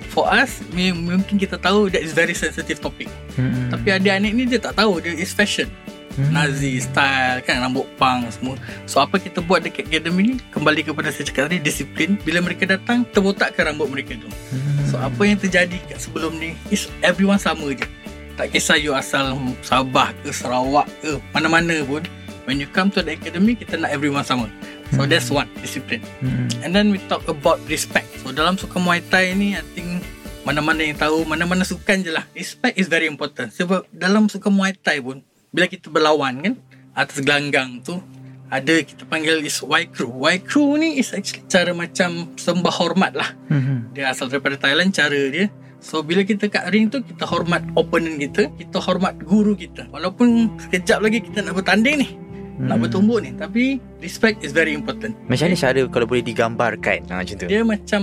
for 0.10 0.26
us 0.34 0.62
mungkin 0.74 1.38
kita 1.38 1.62
tahu 1.62 1.94
that 1.94 2.02
is 2.02 2.14
very 2.14 2.34
sensitive 2.34 2.82
topic. 2.82 3.06
Hmm. 3.38 3.70
Tapi 3.70 3.94
adik-adik 3.94 4.32
ni 4.34 4.44
dia 4.46 4.58
tak 4.58 4.74
tahu 4.74 4.98
dia 4.98 5.14
is 5.14 5.30
fashion. 5.34 5.70
Hmm. 6.18 6.34
Nazi 6.34 6.82
style 6.82 7.46
kan 7.46 7.62
rambut 7.62 7.86
punk 8.02 8.34
semua. 8.34 8.58
So 8.90 8.98
apa 9.06 9.22
kita 9.22 9.46
buat 9.46 9.62
dekat 9.62 9.86
academy 9.86 10.34
ni 10.34 10.36
kembali 10.50 10.82
kepada 10.82 11.14
saya 11.14 11.30
cakap 11.30 11.54
tadi 11.54 11.62
disiplin. 11.62 12.18
Bila 12.26 12.42
mereka 12.42 12.66
datang 12.66 13.06
terbotakkan 13.14 13.70
rambut 13.70 13.86
mereka 13.94 14.18
tu. 14.18 14.26
Hmm. 14.26 14.82
So 14.90 14.98
apa 14.98 15.22
yang 15.30 15.38
terjadi 15.38 15.78
kat 15.86 16.02
sebelum 16.02 16.42
ni 16.42 16.58
is 16.74 16.90
everyone 17.06 17.38
sama 17.38 17.70
je. 17.70 17.86
Tak 18.34 18.50
kisah 18.50 18.82
you 18.82 18.98
asal 18.98 19.38
Sabah 19.62 20.10
ke 20.26 20.34
Sarawak 20.34 20.90
ke 21.06 21.22
mana-mana 21.38 21.86
pun. 21.86 22.02
When 22.50 22.58
you 22.58 22.66
come 22.66 22.90
to 22.98 23.06
the 23.06 23.14
academy 23.14 23.54
kita 23.54 23.78
nak 23.78 23.94
everyone 23.94 24.26
sama. 24.26 24.50
So 24.98 25.06
Hmm. 25.06 25.12
that's 25.14 25.30
one 25.30 25.46
discipline. 25.62 26.02
Hmm. 26.26 26.50
And 26.66 26.74
then 26.74 26.90
we 26.90 26.98
talk 27.06 27.30
about 27.30 27.62
respect. 27.70 28.10
So 28.26 28.34
dalam 28.34 28.58
sukan 28.58 28.82
Muay 28.82 29.06
Thai 29.06 29.38
ni 29.38 29.54
I 29.54 29.62
think 29.78 30.02
mana-mana 30.42 30.82
yang 30.82 30.98
tahu 30.98 31.30
mana-mana 31.30 31.62
sukan 31.62 32.02
je 32.02 32.10
lah. 32.10 32.26
Respect 32.34 32.74
is 32.74 32.90
very 32.90 33.06
important. 33.06 33.54
Sebab 33.54 33.86
dalam 33.94 34.26
sukan 34.32 34.50
Muay 34.50 34.74
Thai 34.74 34.98
pun 34.98 35.22
bila 35.52 35.66
kita 35.68 35.88
berlawan 35.88 36.34
kan 36.44 36.54
atas 36.98 37.22
gelanggang 37.22 37.80
tu 37.86 38.02
ada 38.48 38.80
kita 38.80 39.04
panggil 39.04 39.44
is 39.44 39.60
Y 39.60 39.92
crew. 39.92 40.12
Y 40.24 40.40
crew 40.40 40.80
ni 40.80 41.00
is 41.00 41.12
actually 41.12 41.44
cara 41.52 41.76
macam 41.76 42.32
sembah 42.40 42.74
hormat 42.80 43.12
lah. 43.12 43.30
Hmm. 43.52 43.92
Dia 43.92 44.16
asal 44.16 44.32
daripada 44.32 44.56
Thailand 44.56 44.96
cara 44.96 45.20
dia. 45.28 45.52
So 45.84 46.02
bila 46.02 46.24
kita 46.24 46.48
kat 46.48 46.72
ring 46.72 46.90
tu 46.90 47.04
kita 47.04 47.28
hormat 47.28 47.62
opponent 47.76 48.18
kita, 48.18 48.50
kita 48.56 48.80
hormat 48.80 49.20
guru 49.22 49.54
kita. 49.54 49.86
Walaupun 49.92 50.58
sekejap 50.68 51.00
lagi 51.04 51.20
kita 51.22 51.44
nak 51.44 51.60
bertanding 51.60 51.96
ni, 52.02 52.10
hmm. 52.16 52.72
nak 52.72 52.78
bertumbuk 52.88 53.20
ni, 53.20 53.36
tapi 53.36 53.84
respect 54.00 54.42
is 54.42 54.56
very 54.56 54.72
important. 54.72 55.14
Macam 55.28 55.52
mana 55.52 55.56
cara 55.60 55.82
kalau 55.92 56.06
boleh 56.08 56.24
digambarkan 56.24 57.00
ha, 57.12 57.20
macam 57.22 57.36
tu? 57.36 57.46
Dia 57.52 57.62
macam 57.68 58.02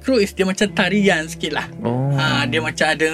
crew 0.00 0.18
is 0.18 0.32
dia 0.32 0.48
macam 0.48 0.66
tarian 0.72 1.28
sikit 1.28 1.52
lah. 1.60 1.66
Oh. 1.84 2.08
Ha, 2.16 2.48
dia 2.48 2.64
macam 2.64 2.86
ada 2.88 3.08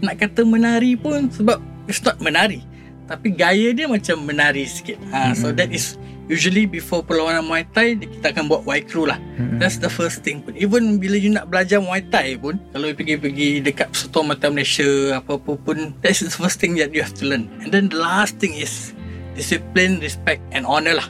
nak 0.00 0.16
kata 0.16 0.48
menari 0.48 0.96
pun 0.96 1.28
sebab 1.28 1.60
it's 1.86 2.00
not 2.02 2.18
menari. 2.24 2.64
Tapi 3.06 3.34
gaya 3.34 3.70
dia 3.70 3.86
macam 3.86 4.26
menari 4.26 4.66
sikit. 4.66 4.98
Ha, 5.14 5.30
so 5.32 5.54
that 5.54 5.70
is 5.70 5.94
usually 6.26 6.66
before 6.66 7.06
perlawanan 7.06 7.46
Muay 7.46 7.62
Thai 7.70 7.94
kita 8.02 8.34
akan 8.34 8.50
buat 8.50 8.62
Y 8.66 8.82
crew 8.82 9.06
lah. 9.06 9.18
Hmm. 9.38 9.62
That's 9.62 9.78
the 9.78 9.86
first 9.86 10.26
thing 10.26 10.42
pun. 10.42 10.58
Even 10.58 10.98
bila 10.98 11.14
you 11.14 11.30
nak 11.30 11.46
belajar 11.46 11.78
Muay 11.78 12.02
Thai 12.10 12.34
pun, 12.34 12.58
kalau 12.74 12.90
you 12.90 12.96
pergi-pergi 12.98 13.62
dekat 13.62 13.94
Persatuan 13.94 14.34
Muay 14.34 14.38
Thai 14.42 14.50
Malaysia 14.50 14.88
apa-apa 15.22 15.52
pun, 15.62 15.94
that's 16.02 16.22
the 16.22 16.30
first 16.34 16.58
thing 16.58 16.74
that 16.82 16.90
you 16.90 17.00
have 17.00 17.14
to 17.14 17.30
learn. 17.30 17.46
And 17.62 17.70
then 17.70 17.86
the 17.90 18.02
last 18.02 18.42
thing 18.42 18.58
is 18.58 18.90
discipline, 19.38 20.02
respect 20.02 20.42
and 20.50 20.66
honor 20.66 20.98
lah. 20.98 21.08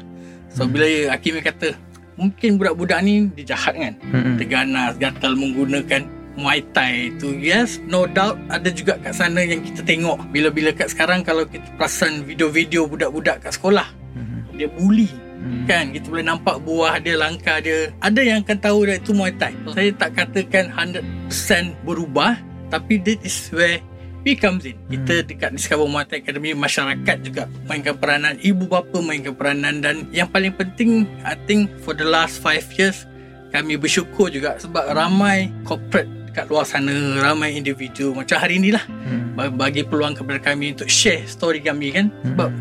So 0.53 0.69
bila 0.69 1.13
Hakim 1.17 1.41
kata 1.41 1.77
mungkin 2.17 2.57
budak-budak 2.61 3.01
ni 3.05 3.29
dia 3.41 3.57
jahat 3.57 3.77
kan. 3.77 3.95
Hmm. 4.13 4.37
Dia 4.37 4.47
ganas, 4.49 5.01
gatal 5.01 5.33
menggunakan 5.33 6.13
Muay 6.37 6.61
Thai 6.71 7.17
tu 7.17 7.33
yes 7.33 7.81
no 7.89 8.05
doubt 8.05 8.37
ada 8.53 8.69
juga 8.69 9.01
kat 9.01 9.17
sana 9.17 9.41
yang 9.41 9.65
kita 9.65 9.81
tengok. 9.81 10.21
Bila-bila 10.31 10.71
kat 10.71 10.93
sekarang 10.93 11.25
kalau 11.25 11.49
kita 11.49 11.65
perasan 11.75 12.23
video-video 12.23 12.85
budak-budak 12.85 13.41
kat 13.43 13.57
sekolah 13.57 13.89
Hmm. 14.13 14.49
dia 14.53 14.69
bully 14.69 15.09
Hmm. 15.37 15.69
kan? 15.69 15.93
Kita 15.93 16.09
boleh 16.09 16.25
nampak 16.25 16.57
buah 16.61 16.97
dia 16.99 17.15
langkah 17.15 17.61
dia. 17.61 17.93
Ada 18.01 18.21
yang 18.21 18.43
akan 18.43 18.59
tahu 18.59 18.89
that 18.89 19.01
itu 19.01 19.13
Muay 19.13 19.33
Thai. 19.37 19.53
Saya 19.71 19.91
tak 19.93 20.11
katakan 20.17 20.73
100% 20.73 21.77
berubah 21.85 22.37
tapi 22.67 22.99
that 23.01 23.21
is 23.23 23.53
where 23.55 23.79
we 24.27 24.35
comes 24.35 24.67
in. 24.67 24.75
Kita 24.91 25.23
dekat 25.23 25.55
Discover 25.55 25.87
Muay 25.87 26.03
Thai 26.03 26.19
Academy 26.19 26.51
masyarakat 26.51 27.17
juga 27.23 27.47
mainkan 27.65 27.95
peranan. 27.95 28.41
Ibu 28.41 28.67
bapa 28.67 28.99
mainkan 28.99 29.37
peranan. 29.37 29.79
Dan 29.79 30.11
yang 30.11 30.27
paling 30.27 30.51
penting 30.51 31.07
I 31.23 31.39
think 31.47 31.71
for 31.85 31.95
the 31.95 32.03
last 32.03 32.43
5 32.43 32.75
years 32.75 33.07
kami 33.55 33.79
bersyukur 33.79 34.27
juga 34.29 34.59
sebab 34.59 34.91
ramai 34.91 35.49
corporate 35.63 36.11
kat 36.37 36.47
luar 36.47 36.69
sana 36.69 36.93
ramai 37.19 37.57
individu. 37.57 38.13
Macam 38.13 38.37
hari 38.37 38.61
ni 38.61 38.69
lah 38.69 38.85
Hmm. 38.85 39.33
ba- 39.33 39.49
bagi 39.49 39.81
peluang 39.81 40.13
kepada 40.13 40.37
kami 40.39 40.77
untuk 40.77 40.87
share 40.87 41.25
story 41.25 41.65
kami 41.65 41.89
kan? 41.91 42.13
Sebab 42.23 42.53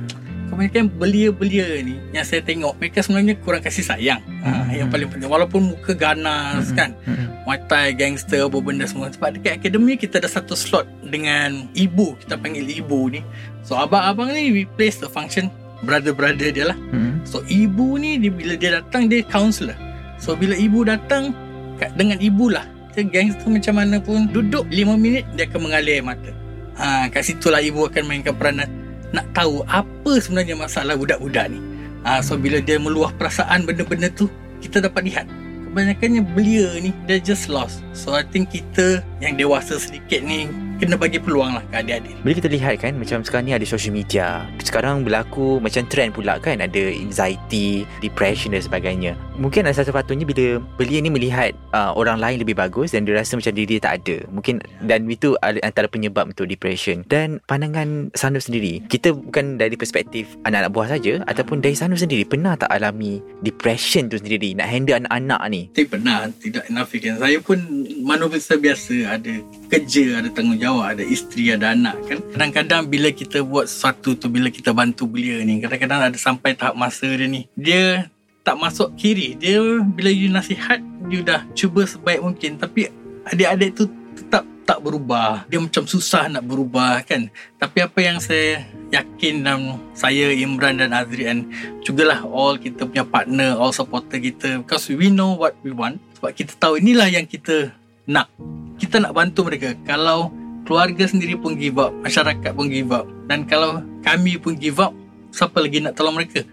kebanyakan 0.46 0.88
belia-belia 0.96 1.84
ni 1.84 2.00
yang 2.10 2.24
saya 2.24 2.40
tengok 2.40 2.80
mereka 2.80 3.04
sebenarnya 3.04 3.36
kurang 3.44 3.60
kasih 3.60 3.84
sayang. 3.84 4.24
Ha, 4.46 4.72
yang 4.72 4.88
paling 4.88 5.12
penting. 5.12 5.28
Walaupun 5.28 5.76
muka 5.76 5.92
ganas 5.92 6.72
kan? 6.72 6.96
Hmm. 7.04 7.28
Muay 7.44 7.60
Thai, 7.68 7.94
gangster 7.94 8.48
apa 8.48 8.58
benda 8.58 8.88
semua. 8.88 9.12
Sebab 9.12 9.36
dekat 9.36 9.60
akademi 9.60 10.00
kita 10.00 10.18
ada 10.18 10.26
satu 10.26 10.56
slot 10.56 10.88
dengan 11.04 11.68
ibu. 11.76 12.16
Kita 12.18 12.40
panggil 12.40 12.66
ibu 12.66 13.12
ni. 13.12 13.22
So 13.62 13.76
abang-abang 13.76 14.32
ni 14.32 14.50
we 14.50 14.64
place 14.66 14.98
the 14.98 15.06
function 15.06 15.52
brother-brother 15.84 16.50
dia 16.50 16.72
lah. 16.72 16.78
Hmm. 16.90 17.22
So 17.22 17.44
ibu 17.46 17.98
ni 17.98 18.18
dia, 18.18 18.32
bila 18.32 18.54
dia 18.56 18.80
datang 18.80 19.12
dia 19.12 19.22
counselor. 19.22 19.76
So 20.18 20.34
bila 20.34 20.56
ibu 20.56 20.82
datang 20.82 21.36
kat, 21.76 21.94
dengan 21.94 22.18
ibu 22.18 22.48
Dia 22.96 23.04
gangster 23.04 23.52
macam 23.52 23.76
mana 23.76 24.00
pun 24.00 24.32
duduk 24.32 24.64
5 24.72 24.96
minit 24.96 25.28
dia 25.36 25.46
akan 25.52 25.68
mengalir 25.68 26.00
mata. 26.00 26.32
Ha, 26.80 27.12
kat 27.12 27.28
situlah 27.28 27.60
ibu 27.60 27.84
akan 27.88 28.04
mainkan 28.08 28.36
peranan 28.36 28.68
nak 29.12 29.28
tahu 29.36 29.64
apa 29.68 30.12
sebenarnya 30.20 30.56
masalah 30.56 30.96
budak-budak 30.96 31.52
ni. 31.52 31.60
Ha, 32.08 32.24
so 32.24 32.40
bila 32.40 32.64
dia 32.64 32.80
meluah 32.80 33.12
perasaan 33.16 33.68
benda-benda 33.68 34.08
tu 34.12 34.32
kita 34.64 34.80
dapat 34.80 35.12
lihat 35.12 35.28
kebanyakannya 35.68 36.24
belia 36.32 36.72
ni 36.80 36.96
dia 37.04 37.20
just 37.20 37.52
lost. 37.52 37.84
So 37.92 38.16
I 38.16 38.24
think 38.24 38.56
kita 38.56 39.04
yang 39.20 39.36
dewasa 39.36 39.76
sedikit 39.76 40.24
ni 40.24 40.48
kena 40.82 41.00
bagi 41.00 41.20
peluang 41.22 41.56
lah 41.56 41.64
ke 41.72 41.80
adik-adik. 41.80 42.16
Bila 42.26 42.34
kita 42.36 42.50
lihat 42.52 42.76
kan 42.82 42.94
Macam 42.98 43.22
sekarang 43.22 43.46
ni 43.48 43.54
ada 43.54 43.64
social 43.64 43.94
media 43.94 44.44
Sekarang 44.60 45.06
berlaku 45.06 45.62
Macam 45.62 45.86
trend 45.86 46.12
pula 46.12 46.42
kan 46.42 46.58
Ada 46.58 46.92
anxiety 46.98 47.86
Depression 48.02 48.52
dan 48.52 48.66
sebagainya. 48.66 49.14
Mungkin 49.38 49.70
ada 49.70 49.78
satu 49.78 49.94
patutnya 49.94 50.26
Bila 50.26 50.60
belia 50.76 51.00
ni 51.00 51.14
melihat 51.14 51.54
uh, 51.72 51.94
Orang 51.94 52.20
lain 52.20 52.42
lebih 52.42 52.58
bagus 52.58 52.92
Dan 52.92 53.06
dia 53.06 53.16
rasa 53.16 53.38
macam 53.38 53.54
diri 53.54 53.78
dia 53.78 53.80
tak 53.80 54.04
ada. 54.04 54.18
Mungkin 54.34 54.60
Dan 54.84 55.08
itu 55.08 55.38
antara 55.42 55.86
penyebab 55.86 56.34
Untuk 56.34 56.50
depression. 56.50 57.06
Dan 57.08 57.40
pandangan 57.46 58.12
Sanur 58.18 58.42
sendiri 58.42 58.82
Kita 58.90 59.14
bukan 59.14 59.62
dari 59.62 59.78
perspektif 59.78 60.36
Anak-anak 60.44 60.72
buah 60.74 60.90
saja 60.98 61.22
Ataupun 61.30 61.62
dari 61.62 61.78
Sanur 61.78 62.00
sendiri 62.00 62.26
Pernah 62.26 62.58
tak 62.58 62.74
alami 62.74 63.22
Depression 63.46 64.10
tu 64.10 64.18
sendiri? 64.18 64.58
Nak 64.58 64.68
handle 64.68 64.98
anak-anak 65.06 65.42
ni? 65.54 65.62
Saya 65.76 65.86
pernah 65.88 66.18
tidak 66.42 66.66
nafikan. 66.72 67.14
Saya 67.22 67.38
pun 67.42 67.58
manusia 68.02 68.56
biasa 68.58 68.96
ada 69.18 69.34
kerja, 69.70 70.22
ada 70.22 70.30
tanggungjawab, 70.32 70.65
ada 70.74 71.06
isteri, 71.06 71.54
ada 71.54 71.78
anak 71.78 71.98
kan. 72.10 72.20
Kadang-kadang 72.34 72.82
bila 72.90 73.14
kita 73.14 73.46
buat 73.46 73.70
sesuatu 73.70 74.18
tu, 74.18 74.26
bila 74.32 74.50
kita 74.50 74.74
bantu 74.74 75.06
belia 75.06 75.38
ni, 75.46 75.62
kadang-kadang 75.62 76.10
ada 76.10 76.18
sampai 76.18 76.58
tahap 76.58 76.74
masa 76.74 77.06
dia 77.06 77.30
ni. 77.30 77.46
Dia 77.54 78.10
tak 78.46 78.62
masuk 78.62 78.94
kiri. 78.98 79.34
Dia 79.38 79.62
bila 79.82 80.10
you 80.10 80.30
nasihat, 80.30 80.82
you 81.10 81.26
dah 81.26 81.46
cuba 81.58 81.86
sebaik 81.86 82.22
mungkin. 82.22 82.58
Tapi 82.58 82.90
adik-adik 83.30 83.70
tu 83.74 83.86
tetap 84.18 84.46
tak 84.66 84.82
berubah. 84.82 85.46
Dia 85.50 85.62
macam 85.62 85.86
susah 85.86 86.30
nak 86.30 86.46
berubah 86.46 87.06
kan. 87.06 87.30
Tapi 87.62 87.86
apa 87.86 88.00
yang 88.02 88.18
saya 88.18 88.66
yakin 88.90 89.46
dan 89.46 89.78
saya 89.94 90.34
Imran 90.34 90.82
dan 90.82 90.94
Azrian 90.94 91.50
jugalah 91.86 92.26
all 92.26 92.58
kita 92.58 92.90
punya 92.90 93.06
partner, 93.06 93.58
all 93.58 93.74
supporter 93.74 94.18
kita 94.18 94.62
because 94.62 94.90
we 94.90 95.14
know 95.14 95.38
what 95.38 95.54
we 95.62 95.70
want. 95.74 96.02
Sebab 96.18 96.34
kita 96.34 96.54
tahu 96.58 96.82
inilah 96.82 97.10
yang 97.10 97.30
kita 97.30 97.74
nak. 98.10 98.30
Kita 98.76 99.00
nak 99.02 99.14
bantu 99.14 99.46
mereka. 99.48 99.78
Kalau 99.86 100.34
keluarga 100.66 101.06
sendiri 101.06 101.38
pun 101.38 101.56
give 101.56 101.78
up, 101.78 101.94
masyarakat 102.02 102.52
pun 102.52 102.68
give 102.68 102.92
up. 102.92 103.06
Dan 103.30 103.46
kalau 103.46 103.86
kami 104.02 104.36
pun 104.42 104.58
give 104.58 104.82
up, 104.82 104.92
siapa 105.32 105.62
lagi 105.62 105.80
nak 105.80 105.96
tolong 105.96 106.18
mereka? 106.18 106.44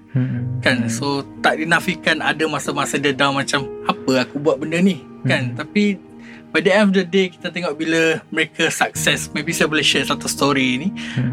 kan? 0.63 0.87
So 0.87 1.27
tak 1.43 1.59
dinafikan 1.59 2.23
ada 2.23 2.47
masa-masa 2.47 2.97
dia 2.97 3.13
down 3.13 3.35
macam 3.35 3.67
apa 3.85 4.25
aku 4.25 4.39
buat 4.39 4.63
benda 4.63 4.79
ni? 4.79 5.03
Kan? 5.27 5.59
Tapi 5.59 5.99
by 6.55 6.61
the 6.61 6.71
end 6.71 6.93
of 6.93 6.95
the 6.95 7.07
day 7.07 7.33
kita 7.33 7.51
tengok 7.51 7.75
bila 7.75 8.21
mereka 8.29 8.69
sukses 8.69 9.33
maybe 9.33 9.51
saya 9.51 9.67
boleh 9.67 9.83
share 9.83 10.07
satu 10.07 10.31
story 10.31 10.79
ni. 10.79 10.89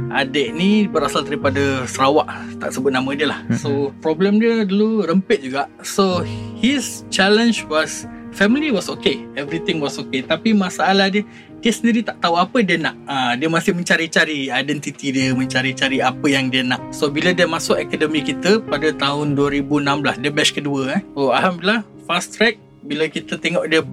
Adik 0.09 0.53
ni 0.57 0.89
berasal 0.89 1.21
daripada 1.21 1.86
Sarawak 1.86 2.27
tak 2.57 2.74
sebut 2.74 2.89
nama 2.89 3.09
dia 3.13 3.29
lah. 3.29 3.39
So 3.62 3.93
problem 4.01 4.41
dia 4.41 4.65
dulu 4.65 5.05
rempit 5.05 5.45
juga. 5.45 5.69
So 5.86 6.25
his 6.57 7.05
challenge 7.13 7.65
was 7.69 8.09
family 8.39 8.72
was 8.72 8.88
okay 8.88 9.19
everything 9.36 9.84
was 9.84 10.00
okay 10.00 10.24
tapi 10.24 10.55
masalah 10.55 11.12
dia 11.12 11.27
dia 11.60 11.75
sendiri 11.75 12.00
tak 12.08 12.24
tahu 12.24 12.39
apa 12.39 12.63
dia 12.63 12.79
nak. 12.79 12.96
Uh, 13.03 13.36
dia 13.36 13.51
masih 13.51 13.75
mencari-cari 13.75 14.48
identiti 14.48 15.12
dia, 15.12 15.36
mencari-cari 15.36 16.00
apa 16.00 16.24
yang 16.31 16.48
dia 16.48 16.63
nak. 16.63 16.79
So 16.96 17.12
bila 17.12 17.36
dia 17.36 17.46
masuk 17.46 17.75
akademi 17.75 18.24
kita 18.24 18.63
pada 18.63 18.96
tahun 18.96 19.36
2016, 19.36 20.24
dia 20.24 20.31
batch 20.31 20.55
kedua 20.55 21.00
eh. 21.00 21.01
Oh 21.19 21.36
alhamdulillah 21.36 21.84
fast 22.08 22.39
track 22.39 22.55
bila 22.79 23.12
kita 23.12 23.36
tengok 23.36 23.67
dia 23.67 23.84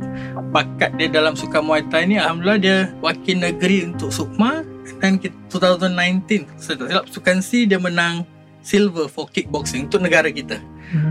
bakat 0.55 0.95
dia 0.95 1.11
dalam 1.11 1.35
sukan 1.35 1.67
Muay 1.67 1.83
Thai 1.91 2.07
ni 2.07 2.23
alhamdulillah 2.23 2.61
dia 2.63 2.77
wakil 3.03 3.43
negeri 3.43 3.91
untuk 3.91 4.15
Sukma 4.15 4.63
dan 5.03 5.19
kita, 5.19 5.35
2019 5.51 6.47
saya 6.55 6.75
tak 6.79 6.87
silap 6.87 7.07
sukan 7.11 7.37
C 7.43 7.67
dia 7.67 7.83
menang 7.83 8.23
silver 8.63 9.11
for 9.11 9.27
kickboxing 9.27 9.91
untuk 9.91 10.07
negara 10.07 10.31
kita. 10.31 10.63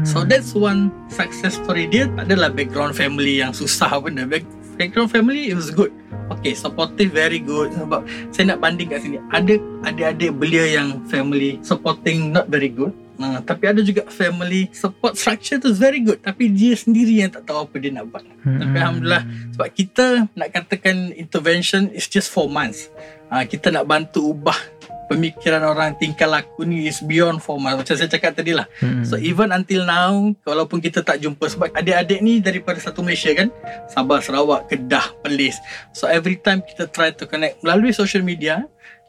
So 0.07 0.23
that's 0.23 0.55
one 0.55 0.93
success 1.11 1.59
story 1.59 1.91
dia 1.91 2.07
tak 2.15 2.31
adalah 2.31 2.49
background 2.53 2.95
family 2.95 3.43
yang 3.43 3.51
susah 3.51 3.99
benda. 3.99 4.23
Back, 4.23 4.47
background 4.79 5.11
family 5.11 5.51
it 5.51 5.55
was 5.57 5.71
good. 5.71 5.91
Okay, 6.31 6.57
supportive 6.57 7.13
very 7.13 7.37
good 7.37 7.69
sebab 7.75 8.01
saya 8.33 8.55
nak 8.55 8.63
banding 8.63 8.89
kat 8.89 9.03
sini. 9.03 9.21
Ada 9.29 9.61
adik-adik 9.85 10.31
belia 10.35 10.65
yang 10.81 11.03
family 11.05 11.61
supporting 11.61 12.33
not 12.33 12.49
very 12.49 12.71
good. 12.71 12.95
Nah, 13.15 13.39
tapi 13.39 13.71
ada 13.71 13.79
juga 13.79 14.03
family 14.11 14.67
support 14.75 15.15
structure 15.15 15.55
tu 15.55 15.71
very 15.71 16.03
good 16.03 16.19
tapi 16.19 16.51
dia 16.51 16.75
sendiri 16.75 17.23
yang 17.23 17.31
tak 17.31 17.47
tahu 17.47 17.63
apa 17.63 17.75
dia 17.79 17.91
nak 17.95 18.11
buat. 18.11 18.23
Tapi 18.43 18.75
alhamdulillah 18.75 19.23
sebab 19.55 19.67
kita 19.71 20.05
nak 20.35 20.49
katakan 20.51 21.15
intervention 21.15 21.87
is 21.95 22.11
just 22.11 22.27
4 22.31 22.47
months. 22.51 22.91
Ha, 23.31 23.47
kita 23.47 23.71
nak 23.71 23.87
bantu 23.87 24.35
ubah 24.35 24.57
pemikiran 25.05 25.61
orang 25.65 25.93
tingkah 25.97 26.25
laku 26.25 26.65
ni 26.65 26.89
is 26.89 27.01
beyond 27.01 27.41
formal 27.41 27.77
macam 27.77 27.95
saya 27.95 28.09
cakap 28.09 28.35
tadi 28.37 28.53
lah. 28.53 28.65
Hmm. 28.81 29.05
so 29.05 29.15
even 29.17 29.53
until 29.53 29.85
now 29.85 30.13
walaupun 30.43 30.81
kita 30.81 31.01
tak 31.05 31.21
jumpa 31.21 31.45
sebab 31.47 31.73
adik-adik 31.73 32.19
ni 32.21 32.41
daripada 32.41 32.77
satu 32.81 33.05
Malaysia 33.05 33.31
kan 33.33 33.49
Sabah, 33.89 34.19
Sarawak, 34.19 34.67
Kedah, 34.69 35.13
Perlis. 35.21 35.57
So 35.93 36.09
every 36.09 36.41
time 36.41 36.65
kita 36.65 36.89
try 36.89 37.13
to 37.15 37.23
connect 37.29 37.61
melalui 37.61 37.93
social 37.93 38.25
media 38.25 38.65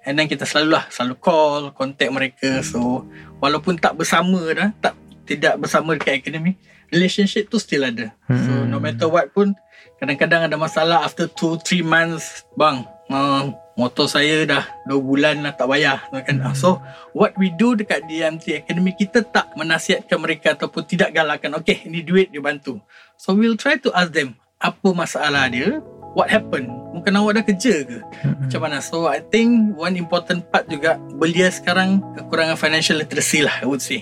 and 0.06 0.14
then 0.16 0.30
kita 0.30 0.46
selalu 0.46 0.78
lah 0.78 0.84
selalu 0.88 1.14
call 1.18 1.60
contact 1.74 2.12
mereka. 2.14 2.62
So 2.62 3.04
walaupun 3.42 3.80
tak 3.80 3.98
bersama 3.98 4.38
dah 4.54 4.70
tak 4.78 4.94
tidak 5.26 5.58
bersama 5.58 5.98
dekat 5.98 6.22
akademi 6.22 6.54
relationship 6.94 7.50
tu 7.50 7.58
still 7.58 7.82
ada. 7.82 8.14
So 8.30 8.62
no 8.62 8.78
matter 8.78 9.10
what 9.10 9.34
pun 9.34 9.58
kadang-kadang 9.98 10.46
ada 10.46 10.56
masalah 10.60 11.02
after 11.02 11.26
2 11.26 11.64
3 11.64 11.82
months 11.82 12.44
bang 12.54 12.84
uh, 13.10 13.50
motor 13.76 14.08
saya 14.08 14.48
dah 14.48 14.64
2 14.88 14.96
bulan 15.04 15.44
lah 15.44 15.52
tak 15.52 15.68
bayar 15.68 16.00
kan. 16.10 16.40
So 16.56 16.80
what 17.12 17.36
we 17.36 17.52
do 17.52 17.76
dekat 17.76 18.08
DMT 18.08 18.64
Academy 18.64 18.96
kita 18.96 19.20
tak 19.20 19.52
menasihatkan 19.52 20.16
mereka 20.16 20.56
ataupun 20.56 20.88
tidak 20.88 21.12
galakkan 21.12 21.52
okay 21.54 21.84
ini 21.84 22.00
duit 22.00 22.32
dia 22.32 22.40
bantu. 22.40 22.80
So 23.20 23.36
we'll 23.36 23.60
try 23.60 23.76
to 23.84 23.92
ask 23.92 24.16
them 24.16 24.34
apa 24.56 24.88
masalah 24.96 25.52
dia 25.52 25.84
what 26.16 26.32
happened 26.32 26.72
mungkin 26.96 27.20
awak 27.20 27.36
dah 27.36 27.44
kerja 27.44 27.84
ke? 27.84 28.00
Macam 28.24 28.60
mana? 28.64 28.80
So 28.80 29.12
I 29.12 29.20
think 29.20 29.76
one 29.76 30.00
important 30.00 30.48
part 30.48 30.64
juga 30.72 30.96
belia 31.20 31.52
sekarang 31.52 32.00
kekurangan 32.16 32.56
financial 32.56 32.96
literacy 32.96 33.44
lah 33.44 33.60
I 33.60 33.68
would 33.68 33.84
say. 33.84 34.00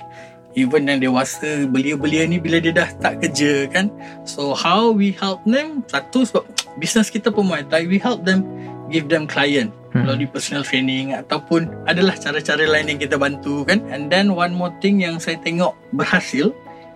Even 0.54 0.86
yang 0.86 1.02
dewasa 1.02 1.66
belia-belia 1.66 2.30
ni 2.30 2.38
bila 2.38 2.62
dia 2.62 2.70
dah 2.70 2.86
tak 3.02 3.18
kerja 3.26 3.66
kan. 3.74 3.90
So 4.22 4.54
how 4.54 4.94
we 4.94 5.10
help 5.18 5.42
them? 5.42 5.82
Satu 5.90 6.22
sebab 6.22 6.46
business 6.78 7.10
kita 7.10 7.34
pun 7.34 7.50
Muay 7.50 7.66
Thai 7.66 7.90
we 7.90 7.98
help 7.98 8.22
them 8.22 8.46
give 8.94 9.10
them 9.10 9.26
client 9.26 9.74
Hmm. 9.90 10.06
melalui 10.06 10.26
personal 10.26 10.62
training 10.62 11.14
ataupun 11.14 11.70
adalah 11.86 12.14
cara-cara 12.14 12.66
lain 12.66 12.90
yang 12.90 12.98
kita 12.98 13.14
bantu 13.14 13.62
kan? 13.62 13.78
And 13.90 14.10
then 14.10 14.34
one 14.34 14.54
more 14.54 14.70
thing 14.78 15.02
yang 15.02 15.18
saya 15.18 15.38
tengok 15.38 15.74
berhasil 15.94 16.50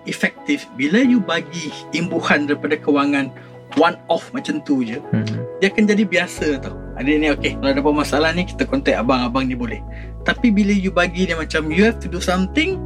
efektif 0.06 0.66
bila 0.74 1.02
you 1.02 1.22
bagi 1.22 1.70
imbuhan 1.94 2.46
daripada 2.46 2.74
kewangan 2.78 3.30
one 3.78 3.94
off 4.10 4.30
macam 4.34 4.58
tu 4.62 4.82
je 4.82 4.98
Hmm. 5.14 5.26
dia 5.58 5.70
akan 5.70 5.86
jadi 5.86 6.02
biasa 6.06 6.46
tau. 6.62 6.74
Ada 6.98 7.06
ni 7.06 7.30
okay 7.30 7.54
kalau 7.58 7.70
ada 7.70 7.78
apa 7.82 7.92
masalah 7.94 8.30
ni 8.34 8.42
kita 8.46 8.66
contact 8.66 8.98
abang-abang 8.98 9.46
ni 9.46 9.54
boleh. 9.54 9.78
Tapi 10.26 10.50
bila 10.50 10.74
you 10.74 10.90
bagi 10.90 11.26
dia 11.30 11.38
macam 11.38 11.70
you 11.70 11.86
have 11.86 12.02
to 12.02 12.10
do 12.10 12.18
something 12.18 12.78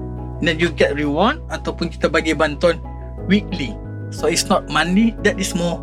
then 0.45 0.61
you 0.61 0.69
get 0.69 0.93
reward 0.93 1.41
ataupun 1.49 1.89
kita 1.89 2.13
bagi 2.13 2.37
bantuan 2.37 2.77
weekly. 3.25 3.73
So 4.13 4.29
it's 4.29 4.45
not 4.45 4.69
money 4.69 5.17
that 5.25 5.41
is 5.41 5.57
more 5.57 5.81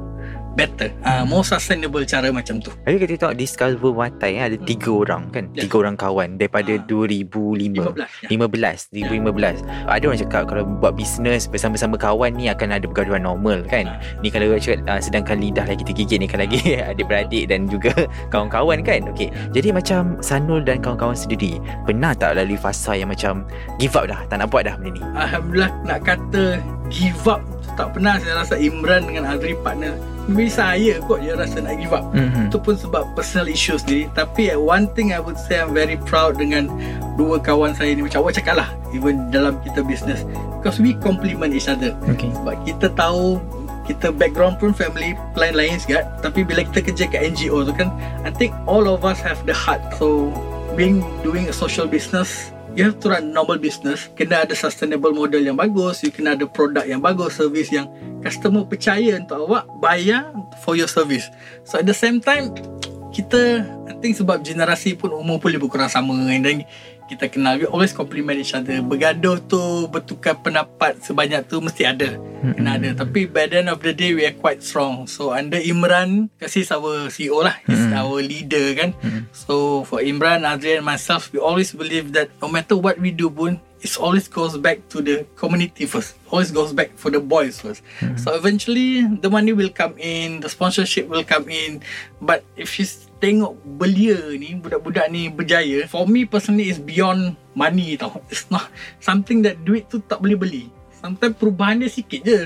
better. 0.59 0.91
Uh, 1.07 1.23
more 1.23 1.47
sustainable 1.47 2.03
cara 2.03 2.27
macam 2.29 2.59
tu. 2.59 2.75
Tapi 2.83 2.99
kita 2.99 3.15
tengok 3.15 3.35
Discover 3.39 3.91
Thai 4.19 4.35
kan, 4.35 4.43
ada 4.51 4.57
tiga 4.67 4.91
orang 4.91 5.23
kan? 5.31 5.47
Ya. 5.55 5.63
Tiga 5.63 5.75
orang 5.79 5.95
kawan 5.95 6.35
Daripada 6.35 6.75
Ah. 6.75 6.83
2005 6.89 7.95
15 8.27 8.27
ya. 8.27 8.27
15 8.27 8.91
2015 8.91 9.63
Ada 9.87 10.03
orang 10.03 10.19
cakap 10.19 10.43
Kalau 10.49 10.63
buat 10.65 10.93
bisnes 10.97 11.45
Bersama-sama 11.47 11.95
kawan 11.95 12.35
ni 12.35 12.49
Akan 12.49 12.73
ada 12.73 12.83
pergaduhan 12.83 13.23
normal 13.23 13.63
kan? 13.69 13.87
Ah. 13.87 14.01
Ni 14.19 14.27
kalau 14.27 14.51
cakap 14.57 14.81
uh, 14.89 14.99
Sedangkan 14.99 15.37
lidah 15.39 15.63
lagi 15.63 15.85
kita 15.85 15.93
gigit 15.95 16.19
ni 16.19 16.27
Kan 16.27 16.43
lagi 16.43 16.59
adik-beradik 16.91 17.47
Dan 17.47 17.69
juga 17.69 17.93
kawan-kawan 18.33 18.81
kan? 18.83 19.07
Okay 19.13 19.29
Jadi 19.53 19.69
macam 19.71 20.17
Sanul 20.19 20.65
dan 20.65 20.81
kawan-kawan 20.83 21.15
sendiri 21.15 21.61
Pernah 21.87 22.11
tak 22.17 22.35
lalui 22.35 22.59
fasa 22.59 22.97
yang 22.97 23.13
macam 23.13 23.45
Give 23.77 23.93
up 23.95 24.09
dah 24.09 24.25
Tak 24.27 24.41
nak 24.41 24.49
buat 24.49 24.65
dah 24.67 24.75
benda 24.75 24.97
ni? 24.97 25.01
Alhamdulillah 25.15 25.71
nak 25.85 25.99
kata 26.03 26.57
give 26.89 27.23
up 27.29 27.39
tak 27.79 27.95
pernah 27.95 28.19
saya 28.19 28.43
rasa 28.43 28.59
Imran 28.59 29.07
dengan 29.07 29.23
Azri 29.23 29.55
partner. 29.63 29.95
Maybe 30.27 30.51
saya 30.51 30.99
kot 31.07 31.23
je 31.23 31.31
rasa 31.31 31.63
nak 31.63 31.79
give 31.79 31.95
up. 31.95 32.11
Mm-hmm. 32.11 32.51
Itu 32.51 32.59
pun 32.59 32.75
sebab 32.75 33.15
personal 33.15 33.47
issues 33.47 33.87
sendiri. 33.87 34.11
Tapi 34.11 34.51
one 34.59 34.91
thing 34.91 35.15
I 35.15 35.23
would 35.23 35.39
say 35.39 35.63
I'm 35.63 35.71
very 35.71 35.95
proud 35.95 36.35
dengan 36.35 36.67
Dua 37.15 37.35
kawan 37.35 37.75
saya 37.75 37.95
ni. 37.95 38.03
Macam 38.03 38.23
awak 38.23 38.39
cakap 38.39 38.63
lah 38.63 38.69
Even 38.95 39.31
dalam 39.31 39.59
kita 39.63 39.83
business. 39.83 40.27
Because 40.59 40.79
we 40.79 40.95
complement 40.99 41.55
each 41.55 41.71
other. 41.71 41.95
Okay. 42.11 42.27
Sebab 42.35 42.55
kita 42.67 42.91
tahu 42.99 43.39
kita 43.87 44.13
background 44.13 44.61
pun 44.61 44.69
family 44.69 45.17
lain-lain 45.33 45.81
juga 45.81 46.05
Tapi 46.21 46.45
bila 46.45 46.61
kita 46.61 46.85
kerja 46.85 47.09
kat 47.09 47.25
NGO 47.33 47.65
tu 47.65 47.73
kan 47.73 47.89
I 48.21 48.29
think 48.29 48.53
all 48.69 48.91
of 48.91 49.07
us 49.07 49.23
have 49.23 49.39
the 49.47 49.55
heart. 49.55 49.81
So 49.95 50.35
being 50.75 51.01
doing 51.23 51.47
a 51.47 51.55
social 51.55 51.87
business 51.87 52.51
You 52.77 52.85
have 52.85 53.01
to 53.01 53.09
run 53.09 53.33
normal 53.33 53.57
business 53.57 54.09
Kena 54.13 54.45
ada 54.45 54.53
sustainable 54.53 55.11
model 55.11 55.41
yang 55.41 55.57
bagus 55.57 56.05
You 56.05 56.13
kena 56.13 56.37
ada 56.37 56.45
produk 56.45 56.85
yang 56.85 57.01
bagus 57.01 57.37
Service 57.37 57.73
yang 57.73 57.89
customer 58.21 58.65
percaya 58.65 59.17
untuk 59.17 59.49
awak 59.49 59.65
Bayar 59.81 60.29
for 60.61 60.77
your 60.77 60.89
service. 60.89 61.27
So 61.65 61.81
at 61.81 61.89
the 61.89 61.97
same 61.97 62.21
time 62.21 62.53
Kita 63.09 63.65
I 63.89 63.93
think 63.97 64.15
sebab 64.15 64.45
generasi 64.45 64.95
pun 64.95 65.11
umur 65.11 65.41
pun 65.41 65.49
lebih 65.49 65.67
kurang 65.67 65.89
sama 65.89 66.13
then 66.29 66.63
kita 67.09 67.25
kenal 67.25 67.57
We 67.57 67.65
always 67.65 67.89
compliment 67.89 68.37
each 68.37 68.53
other. 68.53 68.85
Bergaduh 68.85 69.41
tu 69.41 69.89
Bertukar 69.89 70.37
pendapat 70.37 71.01
Sebanyak 71.01 71.49
tu 71.49 71.57
mesti 71.57 71.89
ada 71.89 72.13
Kena 72.39 72.77
ada. 72.77 72.93
Tapi 72.93 73.25
by 73.25 73.49
the 73.49 73.65
end 73.65 73.69
of 73.73 73.81
the 73.81 73.91
day 73.91 74.13
We 74.13 74.23
are 74.29 74.37
quite 74.37 74.61
strong. 74.61 75.09
So 75.09 75.33
under 75.33 75.57
Imran 75.57 76.29
Kasi 76.37 76.61
our 76.69 77.09
CEO 77.09 77.41
lah 77.41 77.57
He's 77.65 77.81
Mm-mm. 77.81 77.97
our 77.97 78.21
leader 78.21 78.77
kan. 78.77 78.93
So 79.33 79.83
for 79.89 80.05
Imran, 80.05 80.45
Adrian 80.45 80.85
and 80.85 80.87
myself 80.87 81.33
We 81.33 81.41
always 81.41 81.73
believe 81.73 82.13
that 82.13 82.29
No 82.37 82.47
matter 82.47 82.77
what 82.77 83.01
we 83.01 83.09
do 83.09 83.33
pun 83.33 83.57
It 83.81 83.95
always 83.95 84.27
goes 84.27 84.59
back 84.59 84.91
to 84.91 84.99
the 84.99 85.23
community 85.39 85.87
first. 85.87 86.19
Always 86.27 86.51
goes 86.51 86.75
back 86.75 86.99
for 86.99 87.07
the 87.07 87.23
boys 87.23 87.63
first. 87.63 87.79
So 88.19 88.35
eventually 88.35 89.07
The 89.07 89.31
money 89.31 89.55
will 89.55 89.71
come 89.73 89.97
in 89.97 90.45
The 90.45 90.51
sponsorship 90.51 91.09
will 91.09 91.25
come 91.25 91.49
in. 91.49 91.81
But 92.21 92.45
if 92.53 92.77
you 92.77 92.85
tengok 93.19 93.53
belia 93.77 94.17
ni 94.39 94.55
Budak-budak 94.57 95.07
ni 95.11 95.27
berjaya 95.29 95.85
For 95.85 96.07
me 96.07 96.25
personally 96.25 96.71
is 96.71 96.79
beyond 96.79 97.35
money 97.53 97.99
tau. 97.99 98.23
It's 98.31 98.47
not 98.47 98.71
something 99.03 99.43
that 99.43 99.61
duit 99.67 99.91
tu 99.91 99.99
tak 99.99 100.23
boleh 100.23 100.39
beli. 100.39 100.65
Sometimes 100.95 101.35
perubahan 101.35 101.83
dia 101.83 101.91
sikit 101.91 102.21
je. 102.23 102.39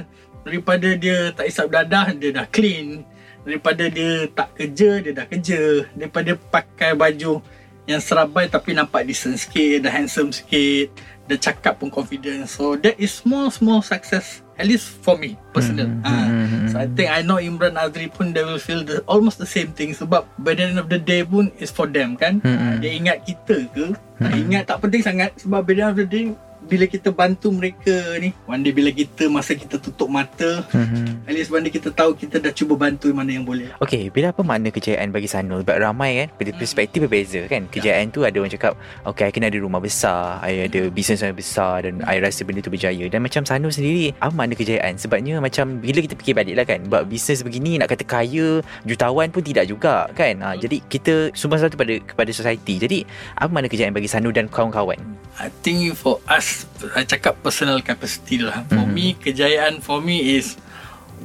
Daripada 0.44 0.92
dia 1.00 1.32
tak 1.32 1.48
isap 1.48 1.72
dadah 1.72 2.12
Dia 2.18 2.30
dah 2.36 2.46
clean. 2.50 3.08
Daripada 3.48 3.88
dia 3.88 4.28
tak 4.28 4.58
kerja 4.60 5.00
Dia 5.00 5.12
dah 5.16 5.26
kerja. 5.30 5.88
Daripada 5.96 6.36
pakai 6.36 6.92
baju 6.98 7.40
Yang 7.88 8.02
serabai 8.04 8.52
tapi 8.52 8.76
nampak 8.76 9.08
decent 9.08 9.40
sikit 9.40 9.88
Dah 9.88 9.92
handsome 9.94 10.36
sikit 10.36 10.92
Dah 11.32 11.40
cakap 11.40 11.80
pun 11.80 11.88
confident. 11.88 12.52
So 12.52 12.76
that 12.84 13.00
is 13.00 13.16
small 13.16 13.48
small 13.48 13.80
success 13.80 14.43
At 14.54 14.66
least 14.66 15.02
for 15.02 15.18
me 15.18 15.34
Personal 15.50 15.90
Mhm, 15.90 16.06
Ah. 16.06 16.28
mhm, 16.30 16.66
So 16.70 16.76
I 16.78 16.86
think 16.88 17.10
I 17.10 17.22
know 17.22 17.38
Imran 17.38 17.74
Azri 17.74 18.06
pun 18.08 18.32
They 18.32 18.42
will 18.42 18.58
feel 18.58 18.82
the, 18.82 19.02
almost 19.06 19.38
the 19.38 19.50
same 19.50 19.74
thing 19.74 19.94
Sebab 19.94 20.30
by 20.38 20.54
the 20.54 20.70
end 20.70 20.78
of 20.78 20.88
the 20.88 20.98
day 20.98 21.26
pun 21.26 21.50
Is 21.58 21.70
for 21.70 21.86
them 21.86 22.14
kan 22.14 22.38
Mhm. 22.40 22.80
Dia 22.80 22.92
ingat 22.94 23.18
kita 23.26 23.66
ke 23.70 23.86
Tak 24.18 24.30
Mhm. 24.30 24.42
ingat 24.46 24.64
tak 24.70 24.78
penting 24.80 25.02
sangat 25.02 25.34
Sebab 25.42 25.66
by 25.66 25.74
the 25.74 25.82
end 25.82 25.92
of 25.92 26.00
the 26.00 26.08
day 26.08 26.26
Bila 26.68 26.86
kita 26.88 27.12
bantu 27.12 27.52
mereka 27.54 28.18
ni 28.20 28.32
One 28.50 28.64
day 28.64 28.74
bila 28.74 28.90
kita 28.90 29.28
Masa 29.28 29.54
kita 29.54 29.78
tutup 29.78 30.08
mata 30.10 30.66
mm-hmm. 30.72 31.28
At 31.28 31.34
least 31.34 31.52
one 31.54 31.64
day 31.64 31.74
kita 31.74 31.92
tahu 31.92 32.16
Kita 32.16 32.40
dah 32.40 32.52
cuba 32.56 32.80
bantu 32.80 33.12
Mana 33.12 33.32
yang 33.36 33.46
boleh 33.46 33.74
Okay, 33.84 34.14
bila 34.14 34.32
apa 34.32 34.42
makna 34.46 34.70
kejayaan 34.70 35.10
bagi 35.10 35.28
Sanul? 35.28 35.66
Sebab 35.66 35.78
ramai 35.82 36.24
kan, 36.24 36.28
pada 36.38 36.52
perspektif 36.56 37.04
berbeza 37.04 37.44
kan. 37.50 37.66
Kejayaan 37.68 38.14
tu 38.14 38.24
ada 38.24 38.38
orang 38.38 38.54
cakap, 38.54 38.78
okay, 39.04 39.28
I 39.28 39.32
kena 39.34 39.50
ada 39.50 39.60
rumah 39.60 39.82
besar, 39.82 40.40
I 40.46 40.70
ada 40.70 40.88
bisnes 40.94 41.26
yang 41.26 41.36
besar 41.36 41.84
dan 41.84 42.06
I 42.06 42.22
rasa 42.22 42.46
benda 42.46 42.62
tu 42.62 42.70
berjaya. 42.70 43.10
Dan 43.10 43.26
macam 43.26 43.44
Sanul 43.44 43.74
sendiri, 43.74 44.14
apa 44.22 44.32
makna 44.32 44.54
kejayaan? 44.54 44.96
Sebabnya 44.96 45.42
macam 45.42 45.82
bila 45.82 46.00
kita 46.06 46.16
fikir 46.16 46.34
balik 46.38 46.56
lah 46.56 46.66
kan, 46.70 46.80
buat 46.88 47.10
bisnes 47.10 47.42
begini 47.42 47.82
nak 47.82 47.90
kata 47.90 48.06
kaya, 48.06 48.62
jutawan 48.86 49.28
pun 49.34 49.42
tidak 49.42 49.66
juga 49.68 50.08
kan. 50.14 50.38
Ha, 50.40 50.56
jadi 50.56 50.80
kita 50.88 51.34
sumbang 51.34 51.60
satu 51.60 51.76
pada 51.76 51.98
kepada 51.98 52.30
society. 52.30 52.78
Jadi 52.78 53.00
apa 53.42 53.50
makna 53.50 53.68
kejayaan 53.68 53.96
bagi 53.96 54.08
Sanul 54.08 54.32
dan 54.32 54.46
kawan-kawan? 54.48 55.02
I 55.42 55.50
think 55.66 55.98
for 55.98 56.22
us 56.30 56.53
I 56.94 57.04
cakap 57.04 57.40
personal 57.40 57.80
capacity 57.80 58.40
lah. 58.40 58.68
For 58.68 58.84
Mhm. 58.84 58.92
me 58.92 59.06
Kejayaan 59.16 59.80
for 59.80 60.00
me 60.00 60.36
is 60.36 60.56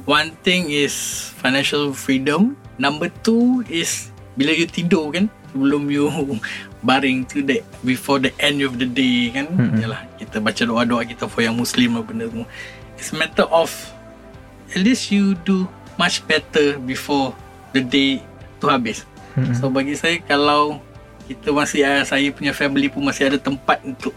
One 0.03 0.31
thing 0.39 0.69
is 0.69 0.95
Financial 1.37 1.91
freedom. 1.91 2.55
Number 2.75 3.11
two 3.21 3.61
is 3.65 4.09
Bila 4.33 4.51
you 4.51 4.65
tidur 4.65 5.11
kan 5.11 5.27
Sebelum 5.51 5.89
you 5.89 6.07
Baring 6.79 7.27
tu 7.27 7.43
that 7.43 7.61
Before 7.81 8.17
the 8.17 8.31
end 8.39 8.61
of 8.61 8.77
the 8.77 8.87
day 8.87 9.31
kan. 9.31 9.51
Mhm. 9.51 9.83
Yalah 9.83 10.01
Kita 10.15 10.39
baca 10.39 10.61
doa-doa 10.61 11.03
kita 11.03 11.25
For 11.25 11.41
yang 11.41 11.55
muslim 11.55 11.95
lah 11.95 12.03
benda 12.03 12.25
semua 12.25 12.47
It's 12.95 13.11
a 13.11 13.17
matter 13.17 13.47
of 13.47 13.67
At 14.71 14.79
least 14.79 15.09
you 15.09 15.35
do 15.43 15.67
Much 15.95 16.23
better 16.23 16.79
Before 16.79 17.35
The 17.71 17.81
day 17.81 18.23
Tu 18.59 18.67
habis. 18.67 19.07
So 19.55 19.71
bagi 19.71 19.95
saya 19.95 20.19
kalau 20.19 20.83
kita 21.23 21.55
masih 21.55 21.87
ada 21.87 22.03
saya 22.03 22.27
punya 22.27 22.51
family 22.51 22.91
pun 22.91 23.07
masih 23.07 23.31
ada 23.31 23.39
tempat 23.39 23.79
untuk 23.87 24.11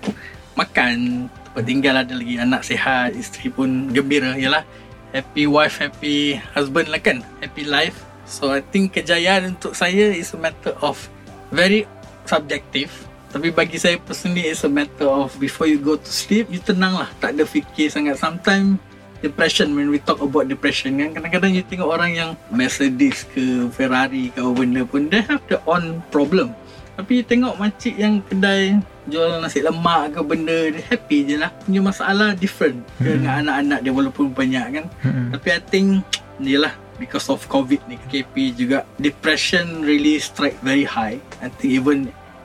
makan, 0.55 1.29
tinggal 1.65 2.01
ada 2.01 2.15
lagi 2.17 2.41
anak 2.41 2.63
sihat, 2.65 3.13
isteri 3.13 3.53
pun 3.53 3.93
gembira 3.93 4.37
yalah. 4.37 4.65
Happy 5.13 5.45
wife, 5.45 5.77
happy 5.77 6.41
husband 6.57 6.89
lah 6.89 7.01
kan. 7.01 7.21
Happy 7.45 7.69
life. 7.69 8.01
So 8.25 8.49
I 8.49 8.65
think 8.65 8.97
kejayaan 8.97 9.61
untuk 9.61 9.77
saya 9.77 10.09
is 10.09 10.33
a 10.33 10.41
matter 10.41 10.73
of 10.81 10.97
very 11.53 11.85
subjective. 12.25 12.89
Tapi 13.29 13.53
bagi 13.53 13.77
saya 13.77 14.01
personally 14.01 14.49
is 14.49 14.65
a 14.65 14.73
matter 14.73 15.09
of 15.09 15.37
before 15.37 15.69
you 15.69 15.77
go 15.77 16.01
to 16.01 16.11
sleep, 16.11 16.49
you 16.49 16.61
tenang 16.61 16.97
lah. 16.97 17.13
Tak 17.21 17.37
ada 17.37 17.45
fikir 17.45 17.93
sangat. 17.93 18.17
Sometimes 18.17 18.81
depression 19.23 19.73
when 19.79 19.89
we 19.89 20.03
talk 20.03 20.19
about 20.19 20.51
depression 20.51 20.99
kan 20.99 21.15
kadang-kadang 21.15 21.55
you 21.55 21.63
tengok 21.63 21.89
orang 21.95 22.13
yang 22.13 22.31
Mercedes 22.51 23.23
ke 23.31 23.71
Ferrari 23.71 24.35
ke 24.35 24.43
apa 24.43 24.51
benda 24.51 24.83
pun 24.83 25.07
they 25.07 25.23
have 25.23 25.41
their 25.47 25.63
own 25.71 26.03
problem 26.11 26.51
tapi 26.99 27.23
you 27.23 27.25
tengok 27.25 27.55
makcik 27.57 27.95
yang 27.95 28.19
kedai 28.27 28.83
jual 29.11 29.43
nasi 29.43 29.63
lemak 29.63 30.15
ke 30.15 30.21
benda 30.23 30.71
dia 30.71 30.83
happy 30.87 31.27
je 31.27 31.37
lah 31.39 31.51
punya 31.67 31.81
masalah 31.83 32.35
different 32.39 32.83
hmm. 33.03 33.07
dengan 33.07 33.33
anak-anak 33.43 33.79
dia 33.83 33.93
walaupun 33.93 34.27
banyak 34.31 34.67
kan 34.79 34.87
Hmm. 35.03 35.35
tapi 35.35 35.49
I 35.51 35.61
think 35.63 35.89
Yelah 36.43 36.75
Because 36.99 37.27
of 37.31 37.43
COVID 37.51 37.91
ni 37.91 37.99
KP 38.11 38.55
juga 38.55 38.87
Depression 38.99 39.83
really 39.83 40.23
strike 40.23 40.59
very 40.63 40.87
high 40.87 41.19
I 41.43 41.51
think 41.51 41.75
even 41.75 41.99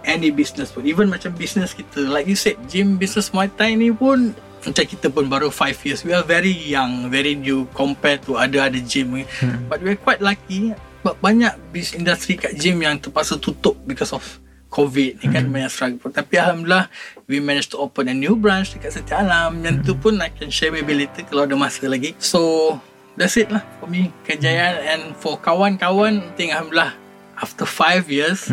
Any 0.07 0.31
business 0.31 0.71
pun 0.71 0.87
Even 0.87 1.11
macam 1.11 1.35
business 1.35 1.75
kita 1.75 2.07
Like 2.07 2.25
you 2.25 2.37
said 2.37 2.57
Gym 2.65 2.95
business 2.97 3.29
Muay 3.35 3.51
Thai 3.53 3.75
ni 3.75 3.91
pun 3.91 4.33
Macam 4.63 4.83
kita 4.87 5.11
pun 5.11 5.27
baru 5.29 5.51
5 5.51 5.85
years 5.85 5.99
We 6.01 6.15
are 6.15 6.25
very 6.25 6.53
young 6.53 7.11
Very 7.11 7.35
new 7.37 7.67
Compared 7.75 8.23
to 8.25 8.39
other-other 8.39 8.81
gym 8.81 9.13
Hmm. 9.43 9.67
But 9.69 9.83
we 9.83 9.93
are 9.93 9.99
quite 9.99 10.23
lucky 10.23 10.73
banyak 11.07 11.55
bis 11.71 11.95
industri 11.95 12.35
kat 12.35 12.59
gym 12.59 12.83
yang 12.83 12.99
terpaksa 12.99 13.39
tutup 13.39 13.79
because 13.87 14.11
of 14.11 14.19
COVID 14.67 15.23
ni 15.23 15.25
kan 15.31 15.47
banyak 15.47 15.71
struggle. 15.71 16.11
Tapi 16.11 16.35
Alhamdulillah 16.37 16.91
we 17.25 17.39
managed 17.39 17.71
to 17.71 17.79
open 17.79 18.11
a 18.11 18.15
new 18.15 18.35
branch 18.35 18.75
dekat 18.75 18.99
Setia 18.99 19.23
Alam. 19.23 19.63
Yang 19.63 19.87
tu 19.87 19.93
pun 19.95 20.19
I 20.19 20.31
can 20.31 20.51
share 20.51 20.71
maybe 20.71 20.93
later 20.93 21.23
kalau 21.23 21.47
ada 21.47 21.55
masa 21.55 21.87
lagi. 21.87 22.13
So 22.19 22.75
that's 23.15 23.39
it 23.39 23.47
lah 23.49 23.63
for 23.79 23.87
me. 23.87 24.11
Kejayaan 24.27 24.75
and 24.83 25.03
for 25.15 25.39
kawan-kawan 25.39 26.19
I 26.21 26.31
think 26.35 26.51
Alhamdulillah 26.51 26.93
after 27.37 27.69
5 27.69 28.09
years 28.09 28.49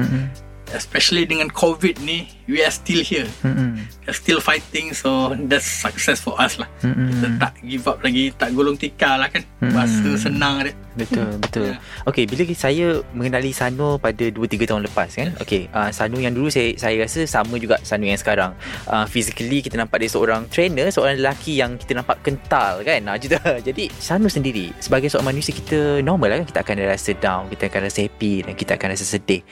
especially 0.74 1.24
dengan 1.24 1.48
COVID 1.48 2.02
ni 2.02 2.28
we 2.50 2.60
are 2.60 2.74
still 2.74 3.00
here 3.00 3.24
we 3.46 4.06
are 4.10 4.16
still 4.16 4.42
fighting 4.42 4.92
so 4.92 5.32
that's 5.48 5.64
success 5.64 6.20
for 6.20 6.34
us 6.36 6.58
lah 6.60 6.68
kita 6.82 7.28
tak 7.40 7.54
give 7.64 7.86
up 7.86 8.02
lagi 8.02 8.34
tak 8.34 8.52
gulung 8.52 8.76
tikar 8.76 9.16
lah 9.16 9.30
kan 9.30 9.46
bahasa 9.72 10.18
senang 10.18 10.66
dia 10.66 10.74
Betul, 10.94 11.30
betul. 11.42 11.74
Ya. 11.74 11.82
Okey, 12.06 12.24
bila 12.30 12.42
saya 12.54 13.02
mengenali 13.10 13.50
Sano 13.50 13.98
pada 13.98 14.30
2 14.30 14.38
3 14.46 14.70
tahun 14.70 14.86
lepas 14.86 15.10
kan. 15.10 15.34
Okey, 15.42 15.66
uh, 15.74 15.90
Sano 15.90 16.22
yang 16.22 16.30
dulu 16.30 16.46
saya 16.48 16.70
saya 16.78 17.02
rasa 17.02 17.26
sama 17.26 17.58
juga 17.58 17.82
Sano 17.82 18.06
yang 18.06 18.18
sekarang. 18.18 18.54
Uh, 18.86 19.02
physically 19.10 19.58
kita 19.58 19.74
nampak 19.74 19.98
dia 19.98 20.10
seorang 20.10 20.46
trainer, 20.46 20.86
seorang 20.94 21.18
lelaki 21.18 21.58
yang 21.58 21.74
kita 21.74 21.98
nampak 21.98 22.22
kental 22.22 22.86
kan. 22.86 23.10
Uh. 23.10 23.18
Jadi 23.68 23.90
Sano 23.98 24.30
sendiri 24.30 24.70
sebagai 24.78 25.10
seorang 25.10 25.34
manusia 25.34 25.50
kita 25.50 25.98
normal 26.00 26.30
lah 26.30 26.36
kan 26.42 26.46
kita 26.54 26.60
akan 26.62 26.76
rasa 26.86 27.10
down, 27.18 27.42
kita 27.50 27.66
akan 27.66 27.80
rasa 27.90 27.98
happy 28.06 28.46
dan 28.46 28.54
kita 28.54 28.78
akan 28.78 28.88
rasa 28.94 29.04
sedih. 29.04 29.42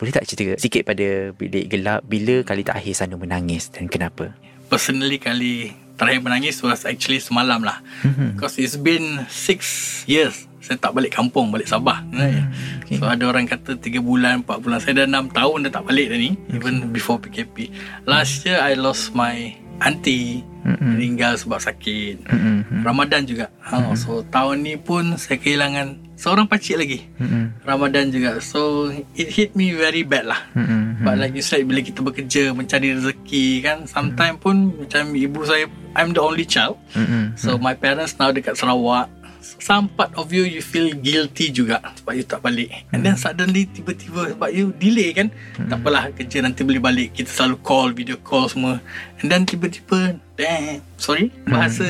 Boleh 0.00 0.16
tak 0.16 0.24
cerita 0.24 0.56
sikit 0.56 0.88
pada 0.88 1.36
bilik 1.36 1.68
gelap 1.68 2.00
bila 2.08 2.40
kali 2.40 2.64
terakhir 2.64 2.96
Sano 2.96 3.20
menangis 3.20 3.68
dan 3.68 3.86
kenapa? 3.86 4.32
personally 4.70 5.18
kali 5.18 5.74
terakhir 5.98 6.22
menangis 6.22 6.62
was 6.62 6.86
actually 6.86 7.18
semalam 7.18 7.60
lah. 7.60 7.82
Because 8.32 8.56
it's 8.56 8.78
been 8.78 9.26
six 9.28 9.60
years 10.06 10.46
saya 10.60 10.76
tak 10.76 10.92
balik 10.92 11.16
kampung, 11.16 11.50
balik 11.50 11.66
Sabah. 11.66 12.04
okay. 12.14 13.00
So 13.00 13.08
ada 13.08 13.24
orang 13.26 13.48
kata 13.48 13.80
3 13.80 13.96
bulan, 13.98 14.44
4 14.44 14.60
bulan. 14.60 14.78
Saya 14.78 15.02
dah 15.02 15.08
6 15.08 15.32
tahun 15.32 15.56
dah 15.66 15.72
tak 15.72 15.84
balik 15.88 16.12
dah 16.12 16.18
ni. 16.20 16.36
Even 16.52 16.92
before 16.92 17.16
PKP. 17.16 17.72
Last 18.04 18.44
year 18.44 18.60
I 18.60 18.76
lost 18.76 19.16
my 19.16 19.56
auntie. 19.80 20.44
Meninggal 20.64 21.40
sebab 21.40 21.58
sakit. 21.60 22.28
Mm-mm. 22.28 22.84
Ramadan 22.84 23.24
juga. 23.24 23.48
Ha, 23.64 23.96
so 23.96 24.22
tahun 24.28 24.64
ni 24.64 24.76
pun 24.76 25.16
saya 25.16 25.40
kehilangan 25.40 26.16
seorang 26.20 26.46
pakcik 26.46 26.76
lagi. 26.76 27.08
Ramadan 27.64 28.12
juga. 28.12 28.40
So 28.44 28.92
it 29.16 29.32
hit 29.32 29.56
me 29.56 29.72
very 29.72 30.04
bad 30.04 30.28
lah. 30.28 30.40
Mm-mm. 30.52 30.90
But 31.00 31.16
like 31.16 31.32
you 31.32 31.40
said 31.40 31.64
Bila 31.64 31.80
kita 31.80 32.04
bekerja 32.04 32.52
Mencari 32.52 32.92
rezeki 32.92 33.64
kan 33.64 33.88
Sometimes 33.88 34.36
pun 34.36 34.76
Macam 34.76 35.16
ibu 35.16 35.40
saya 35.48 35.64
I'm 35.96 36.12
the 36.12 36.20
only 36.20 36.44
child 36.44 36.76
Mm-mm. 36.92 37.34
So 37.40 37.56
my 37.56 37.72
parents 37.72 38.20
now 38.20 38.30
Dekat 38.30 38.60
Sarawak 38.60 39.08
Some 39.40 39.88
part 39.88 40.12
of 40.20 40.28
you 40.28 40.44
You 40.44 40.60
feel 40.60 40.92
guilty 40.92 41.48
juga 41.48 41.80
Sebab 42.00 42.12
you 42.12 42.24
tak 42.28 42.44
balik 42.44 42.68
And 42.92 43.00
then 43.00 43.16
suddenly 43.16 43.64
Tiba-tiba 43.72 44.36
Sebab 44.36 44.50
you 44.52 44.76
delay 44.76 45.16
kan 45.16 45.32
Tak 45.56 45.80
apalah 45.80 46.12
kerja 46.12 46.44
Nanti 46.44 46.68
boleh 46.68 46.84
balik 46.84 47.16
Kita 47.16 47.32
selalu 47.32 47.56
call 47.64 47.96
Video 47.96 48.20
call 48.20 48.52
semua 48.52 48.76
And 49.24 49.32
then 49.32 49.48
tiba-tiba 49.48 50.20
Damn 50.40 50.80
Sorry 50.96 51.28
Bahasa 51.44 51.84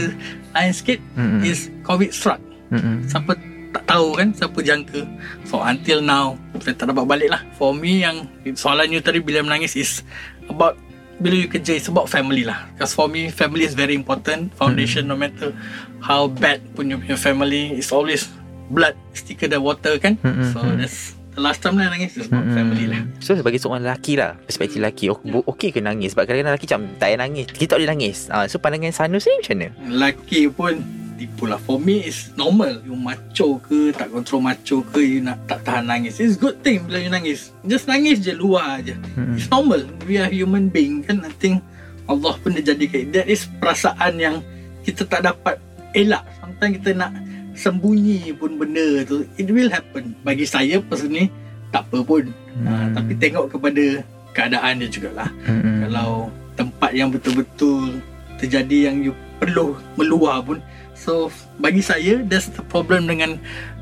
lain 0.51 0.73
sikit 0.75 0.99
Mm-mm. 1.15 1.47
Is 1.47 1.71
COVID 1.87 2.11
struck. 2.11 2.43
Mm-mm. 2.75 3.07
Siapa 3.07 3.39
tak 3.71 3.87
tahu 3.87 4.19
kan 4.19 4.35
Siapa 4.35 4.59
jangka. 4.59 5.07
So 5.47 5.63
until 5.63 6.03
now 6.03 6.35
Saya 6.59 6.75
tak 6.75 6.91
dapat 6.91 7.07
balik 7.07 7.31
lah. 7.31 7.43
For 7.55 7.71
me 7.71 8.03
yang 8.03 8.27
Soalan 8.59 8.91
you 8.91 8.99
tadi 8.99 9.23
Bila 9.23 9.47
menangis 9.47 9.79
is 9.79 10.03
About 10.51 10.75
Bila 11.23 11.39
you 11.39 11.47
kerja 11.47 11.79
It's 11.79 11.87
about 11.87 12.11
family 12.11 12.43
lah. 12.43 12.67
Because 12.75 12.91
for 12.91 13.07
me 13.07 13.31
Family 13.31 13.71
is 13.71 13.79
very 13.79 13.95
important. 13.95 14.51
Foundation 14.59 15.07
no 15.07 15.15
matter 15.15 15.55
How 16.03 16.27
bad 16.27 16.59
pun 16.75 16.91
you 16.91 16.99
punya 16.99 17.15
family 17.15 17.79
It's 17.79 17.95
always 17.95 18.27
Blood 18.71 18.95
is 19.11 19.27
thicker 19.27 19.51
than 19.51 19.67
water 19.67 19.99
kan. 19.99 20.19
Mm-mm. 20.23 20.51
So 20.55 20.63
that's 20.79 21.15
The 21.15 21.20
last 21.41 21.59
time 21.59 21.75
lah 21.75 21.89
nangis 21.89 22.15
Is 22.15 22.27
about 22.27 22.47
family 22.51 22.85
lah. 22.85 23.03
So 23.19 23.33
sebagai 23.33 23.57
seorang 23.57 23.81
lelaki 23.81 24.15
lah 24.15 24.37
Perspektif 24.39 24.79
lelaki 24.79 25.09
ok- 25.09 25.49
Okey 25.49 25.71
ke 25.71 25.81
nangis? 25.81 26.13
Sebab 26.13 26.25
kadang-kadang 26.25 26.53
lelaki 26.53 26.67
macam 26.67 26.83
Tak 26.95 27.07
payah 27.07 27.19
nangis. 27.19 27.47
Kita 27.49 27.67
tak 27.67 27.77
boleh 27.79 27.91
nangis. 27.91 28.17
Uh, 28.27 28.45
So 28.45 28.57
pandangan 28.57 28.93
Sano 28.93 29.17
sendiri 29.17 29.41
macam 29.41 29.57
mana? 29.57 29.69
Lelaki 29.89 30.41
pun 30.47 30.75
Tipu 31.17 31.45
lah. 31.45 31.59
For 31.59 31.77
me 31.77 32.01
it's 32.03 32.33
normal. 32.35 32.81
You 32.81 32.95
macho 32.95 33.61
ke 33.61 33.91
Tak 33.91 34.09
kontrol 34.09 34.41
macho 34.43 34.81
ke 34.83 35.01
You 35.01 35.21
nak 35.21 35.41
tak 35.45 35.65
tahan 35.65 35.85
nangis. 35.85 36.17
It's 36.17 36.35
good 36.35 36.61
thing 36.61 36.85
Bila 36.85 36.97
you 36.97 37.09
nangis. 37.09 37.53
Just 37.63 37.85
nangis 37.85 38.21
je 38.21 38.33
Luar 38.33 38.81
je 38.81 38.97
Mm-mm. 39.15 39.35
It's 39.35 39.49
normal. 39.49 39.85
We 40.05 40.17
are 40.17 40.29
human 40.29 40.69
being 40.69 41.03
kan? 41.03 41.21
I 41.21 41.33
think 41.35 41.61
Allah 42.05 42.35
pun 42.37 42.53
dia 42.53 42.65
jadikan. 42.67 43.13
That 43.13 43.27
is 43.27 43.47
perasaan 43.57 44.17
yang 44.17 44.41
Kita 44.81 45.05
tak 45.05 45.23
dapat 45.23 45.61
Elak. 45.93 46.23
Sometimes 46.39 46.79
kita 46.79 46.91
nak 46.97 47.11
Sembunyi 47.61 48.33
pun 48.33 48.57
benda 48.57 49.05
tu 49.05 49.29
It 49.37 49.53
will 49.53 49.69
happen. 49.69 50.17
Bagi 50.25 50.49
saya 50.49 50.81
personally 50.81 51.29
Tak 51.69 51.85
apa 51.93 52.01
pun. 52.01 52.25
Hmm. 52.57 52.97
Tapi 52.97 53.13
tengok 53.21 53.53
kepada 53.53 54.01
Keadaan 54.31 54.79
dia 54.79 54.89
jugalah. 54.89 55.29
Mm-mm. 55.43 55.91
kalau 55.91 56.31
tempat 56.55 56.95
yang 56.95 57.11
betul-betul 57.11 57.99
terjadi 58.39 58.91
yang 58.91 59.03
you 59.03 59.13
perlu 59.43 59.75
meluar 59.99 60.39
pun. 60.45 60.63
So 60.95 61.35
bagi 61.59 61.83
saya 61.83 62.23
that's 62.23 62.53
the 62.55 62.63
problem 62.63 63.11
dengan 63.11 63.41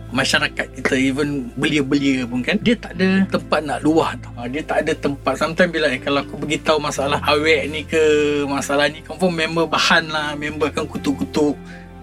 masyarakat 0.08 0.72
kita 0.72 0.96
even 0.96 1.52
belia-belia 1.60 2.24
pun 2.24 2.40
kan. 2.40 2.56
Dia 2.64 2.80
tak 2.80 2.96
ada 2.96 3.28
tempat 3.28 3.60
nak 3.60 3.84
luar 3.84 4.16
tau. 4.24 4.32
Ha, 4.40 4.48
dia 4.48 4.64
tak 4.64 4.88
ada 4.88 4.92
tempat. 4.96 5.36
Sometimes 5.36 5.68
bila 5.68 5.92
eh, 5.92 6.00
kalau 6.00 6.24
aku 6.24 6.40
beritahu 6.40 6.80
masalah 6.80 7.20
awek 7.28 7.68
ni 7.68 7.84
ke 7.84 8.02
masalah 8.48 8.88
ni 8.88 9.04
confirm 9.04 9.36
member 9.36 9.68
bahan 9.68 10.08
lah 10.08 10.32
member 10.32 10.72
akan 10.72 10.88
kutuk-kutuk 10.88 11.54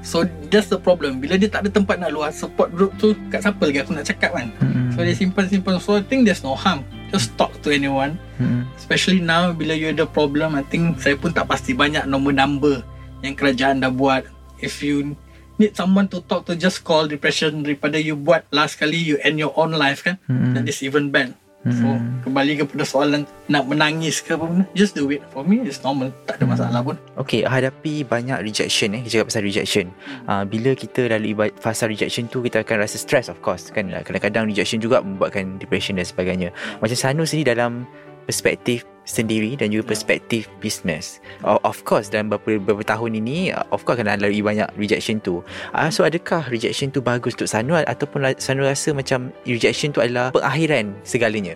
so 0.06 0.24
that's 0.54 0.70
the 0.70 0.78
problem. 0.78 1.18
Bila 1.18 1.36
dia 1.36 1.50
tak 1.50 1.65
ada 1.65 1.70
tempat 1.74 1.98
nak 1.98 2.13
luar 2.13 2.30
support 2.30 2.70
group 2.70 2.94
tu 3.02 3.18
kat 3.34 3.41
siapa 3.41 3.60
lagi 3.65 3.82
aku 3.82 3.91
nak 3.98 4.06
cakap 4.06 4.38
kan? 4.38 4.54
Mm-mm. 4.62 4.94
so 4.94 5.02
dia 5.02 5.18
simpan-simpan. 5.18 5.82
So 5.82 5.98
I 5.98 6.06
think 6.06 6.30
there's 6.30 6.46
no 6.46 6.54
harm. 6.54 6.86
Just 7.10 7.34
talk 7.36 7.52
to 7.65 7.74
anyone. 7.74 8.22
Mm-mm. 8.38 8.70
Especially 8.78 9.20
now 9.20 9.50
bila 9.52 9.74
you 9.74 9.89
ada 9.89 10.06
problem 10.06 10.54
I 10.54 10.63
think 10.63 11.02
saya 11.02 11.18
pun 11.18 11.34
tak 11.34 11.50
pasti 11.50 11.74
banyak 11.74 12.06
nombor 12.06 12.38
number 12.38 12.86
yang 13.26 13.34
kerajaan 13.34 13.82
dah 13.82 13.89
buat. 13.89 14.30
If 14.62 14.86
you 14.86 15.18
need 15.58 15.74
someone 15.74 16.08
to 16.13 16.22
talk 16.24 16.46
to 16.48 16.54
just 16.54 16.86
call 16.86 17.10
depression 17.10 17.65
daripada 17.65 17.98
you 17.98 18.13
buat 18.13 18.46
last 18.54 18.78
kali 18.78 19.02
you 19.02 19.18
end 19.26 19.41
your 19.41 19.52
own 19.58 19.74
life 19.74 20.06
kan? 20.06 20.22
Mm-mm. 20.30 20.54
that 20.54 20.70
is 20.70 20.86
even 20.86 21.10
bad 21.10 21.34
so 21.73 21.97
kembali 22.21 22.62
kepada 22.62 22.86
soalan 22.86 23.25
nak 23.49 23.65
menangis 23.65 24.21
ke 24.21 24.38
apa 24.38 24.45
benda 24.45 24.65
just 24.78 24.93
do 24.93 25.10
it 25.10 25.25
for 25.34 25.41
me 25.41 25.65
it's 25.65 25.82
normal 25.82 26.13
tak 26.30 26.38
ada 26.38 26.45
masalah 26.45 26.82
pun 26.86 26.95
Okay, 27.15 27.47
hadapi 27.47 28.04
banyak 28.04 28.43
rejection 28.43 28.91
eh. 28.91 29.01
Kita 29.01 29.23
cakap 29.23 29.28
pasal 29.32 29.43
rejection. 29.47 29.86
Uh, 30.28 30.43
bila 30.43 30.75
kita 30.75 31.08
lalui 31.08 31.34
fasa 31.58 31.88
rejection 31.88 32.28
tu, 32.28 32.43
kita 32.43 32.62
akan 32.62 32.84
rasa 32.84 32.99
stress 32.99 33.32
of 33.32 33.39
course. 33.39 33.71
Kan 33.71 33.88
kadang-kadang 34.04 34.51
rejection 34.51 34.84
juga 34.84 34.99
membuatkan 34.99 35.56
depression 35.56 35.95
dan 35.95 36.04
sebagainya. 36.04 36.51
Macam 36.84 36.97
Sanu 36.99 37.23
sendiri 37.23 37.56
dalam 37.56 37.88
perspektif 38.28 38.84
sendiri 39.06 39.56
dan 39.56 39.72
juga 39.72 39.94
perspektif 39.94 40.50
business. 40.60 41.24
Uh, 41.46 41.62
of 41.63 41.86
course 41.86 42.10
dalam 42.12 42.34
beberapa, 42.34 42.60
beberapa 42.60 42.84
tahun 42.84 43.22
ini, 43.22 43.54
uh, 43.54 43.63
of 43.72 43.86
course 43.86 44.02
akan 44.02 44.20
lalui 44.20 44.41
banyak 44.41 44.68
rejection 44.76 45.22
tu. 45.22 45.46
Uh, 45.72 45.88
so 45.94 46.04
adakah 46.04 46.44
rejection 46.52 46.91
tu 46.91 47.00
bagus 47.00 47.38
untuk 47.38 47.48
Sanu 47.48 47.78
ataupun 47.78 48.36
Sanu 48.41 48.65
rasa 48.65 48.91
macam 48.91 49.32
rejection 49.46 49.94
tu 49.94 50.02
adalah 50.04 50.34
pengakhiran 50.34 50.91
segalanya? 51.06 51.56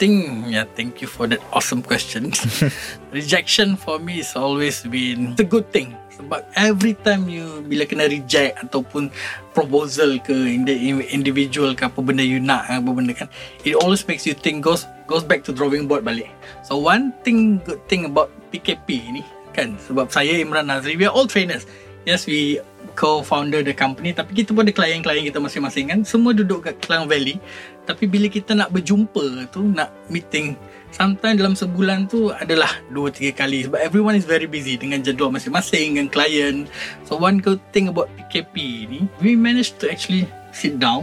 think 0.00 0.48
yeah 0.48 0.64
thank 0.72 1.04
you 1.04 1.06
for 1.06 1.28
that 1.28 1.44
awesome 1.52 1.84
question 1.84 2.32
rejection 3.12 3.76
for 3.76 4.00
me 4.00 4.24
is 4.24 4.32
always 4.32 4.80
been 4.88 5.36
it's 5.36 5.44
a 5.44 5.46
good 5.46 5.68
thing 5.68 5.92
sebab 6.16 6.40
every 6.56 6.96
time 7.04 7.28
you 7.28 7.60
bila 7.68 7.84
kena 7.84 8.08
reject 8.08 8.56
ataupun 8.64 9.12
proposal 9.52 10.16
ke 10.24 10.32
indi- 10.32 11.04
individual 11.12 11.76
ke 11.76 11.84
apa 11.84 12.00
benda 12.00 12.24
you 12.24 12.40
nak 12.40 12.64
apa 12.72 12.88
benda 12.88 13.12
kan 13.12 13.28
it 13.60 13.76
always 13.76 14.00
makes 14.08 14.24
you 14.24 14.32
think 14.32 14.64
goes 14.64 14.88
goes 15.10 15.26
back 15.26 15.42
to 15.42 15.50
drawing 15.50 15.90
board 15.90 16.06
balik. 16.06 16.30
So 16.62 16.78
one 16.78 17.10
thing 17.26 17.58
good 17.66 17.82
thing 17.90 18.06
about 18.06 18.30
PKP 18.54 19.10
ni 19.10 19.26
kan 19.50 19.74
sebab 19.82 20.06
saya 20.14 20.38
Imran 20.38 20.70
Nazri 20.70 20.94
we 20.94 21.02
are 21.02 21.10
all 21.10 21.26
trainers. 21.26 21.66
Yes 22.06 22.30
we 22.30 22.62
co-founder 22.94 23.66
the 23.66 23.74
company 23.74 24.14
tapi 24.14 24.38
kita 24.38 24.54
pun 24.54 24.62
ada 24.62 24.70
klien-klien 24.70 25.26
kita 25.26 25.42
masing-masing 25.42 25.90
kan. 25.90 25.98
Semua 26.06 26.30
duduk 26.30 26.70
kat 26.70 26.78
Klang 26.78 27.10
Valley. 27.10 27.42
Tapi 27.90 28.06
bila 28.06 28.30
kita 28.30 28.54
nak 28.54 28.70
berjumpa 28.70 29.50
tu 29.50 29.66
nak 29.66 29.90
meeting 30.06 30.54
sometimes 30.94 31.42
dalam 31.42 31.58
sebulan 31.58 32.06
tu 32.06 32.30
adalah 32.30 32.70
2 32.94 33.34
3 33.34 33.34
kali. 33.34 33.66
Sebab 33.66 33.82
everyone 33.82 34.14
is 34.14 34.22
very 34.22 34.46
busy 34.46 34.78
dengan 34.78 35.02
jadual 35.02 35.34
masing-masing 35.34 35.98
dengan 35.98 36.06
klien. 36.06 36.70
So 37.02 37.18
one 37.18 37.42
good 37.42 37.58
thing 37.74 37.90
about 37.90 38.06
PKP 38.14 38.54
ni 38.86 39.00
we 39.18 39.34
managed 39.34 39.82
to 39.82 39.90
actually 39.90 40.30
sit 40.54 40.78
down 40.78 41.02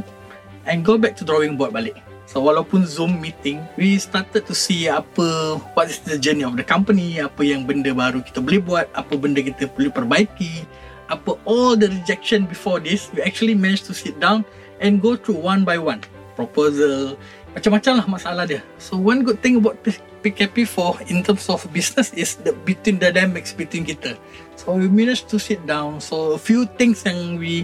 and 0.64 0.88
go 0.88 0.96
back 0.96 1.20
to 1.20 1.28
drawing 1.28 1.60
board 1.60 1.76
balik 1.76 2.07
So 2.28 2.44
walaupun 2.44 2.84
Zoom 2.84 3.24
meeting, 3.24 3.64
we 3.80 3.96
started 3.96 4.44
to 4.44 4.52
see 4.52 4.92
apa 4.92 5.56
what 5.80 5.88
is 5.88 6.04
the 6.04 6.20
journey 6.20 6.44
of 6.44 6.60
the 6.60 6.68
company, 6.68 7.24
apa 7.24 7.40
yang 7.40 7.64
benda 7.64 7.96
baru 7.96 8.20
kita 8.20 8.44
boleh 8.44 8.60
buat, 8.60 8.92
apa 8.92 9.16
benda 9.16 9.40
kita 9.40 9.72
perlu 9.72 9.88
perbaiki, 9.88 10.68
apa 11.08 11.40
all 11.48 11.80
the 11.80 11.88
rejection 11.88 12.44
before 12.44 12.84
this, 12.84 13.08
we 13.16 13.24
actually 13.24 13.56
managed 13.56 13.88
to 13.88 13.96
sit 13.96 14.20
down 14.20 14.44
and 14.84 15.00
go 15.00 15.16
through 15.16 15.40
one 15.40 15.64
by 15.64 15.80
one 15.80 16.04
proposal, 16.36 17.16
macam-macam 17.56 18.04
lah 18.04 18.06
masalah 18.12 18.44
dia. 18.44 18.60
So 18.76 19.00
one 19.00 19.24
good 19.24 19.40
thing 19.40 19.64
about 19.64 19.80
P- 19.80 20.04
PKP 20.20 20.68
for 20.68 21.00
in 21.08 21.24
terms 21.24 21.48
of 21.48 21.64
business 21.72 22.12
is 22.12 22.36
the 22.44 22.52
between 22.68 23.00
dynamics 23.00 23.56
between 23.56 23.88
kita. 23.88 24.20
So 24.60 24.76
we 24.76 24.92
managed 24.92 25.32
to 25.32 25.40
sit 25.40 25.64
down. 25.64 26.04
So 26.04 26.36
a 26.36 26.42
few 26.42 26.68
things 26.76 27.08
yang 27.08 27.40
we 27.40 27.64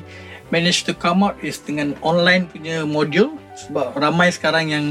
managed 0.56 0.88
to 0.88 0.96
come 0.96 1.20
out 1.20 1.36
is 1.44 1.60
dengan 1.60 2.00
online 2.00 2.48
punya 2.48 2.88
module 2.88 3.43
Sebab 3.54 3.94
ramai 3.98 4.34
sekarang 4.34 4.66
yang 4.70 4.86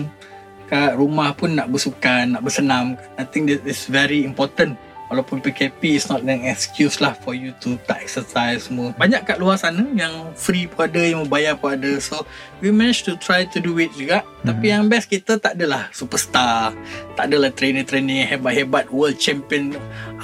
kat 0.72 0.96
rumah 0.96 1.36
pun 1.36 1.52
nak 1.52 1.68
bersukan, 1.68 2.32
nak 2.32 2.40
bersenam. 2.40 2.96
I 3.20 3.28
think 3.28 3.52
that 3.52 3.66
is 3.68 3.84
very 3.84 4.24
important. 4.24 4.80
Walaupun 5.12 5.44
PKP 5.44 6.00
is 6.00 6.08
not 6.08 6.24
an 6.24 6.48
excuse 6.48 6.96
lah 6.96 7.12
for 7.12 7.36
you 7.36 7.52
to 7.60 7.76
tak 7.84 8.00
exercise 8.00 8.72
semua. 8.72 8.96
Banyak 8.96 9.28
kat 9.28 9.36
luar 9.36 9.60
sana 9.60 9.84
yang 9.92 10.32
free 10.32 10.64
pun 10.64 10.88
ada, 10.88 11.04
yang 11.04 11.28
membayar 11.28 11.52
pun 11.52 11.76
ada. 11.76 12.00
So, 12.00 12.24
we 12.64 12.72
managed 12.72 13.04
to 13.12 13.20
try 13.20 13.44
to 13.44 13.60
do 13.60 13.76
it 13.76 13.92
juga. 13.92 14.24
Mm-hmm. 14.24 14.46
Tapi 14.48 14.64
yang 14.72 14.88
best 14.88 15.12
kita 15.12 15.36
tak 15.36 15.60
adalah 15.60 15.92
superstar. 15.92 16.72
Tak 17.12 17.28
adalah 17.28 17.52
trainer-trainer 17.52 18.24
yang 18.24 18.30
hebat-hebat, 18.32 18.88
world 18.88 19.20
champion. 19.20 19.76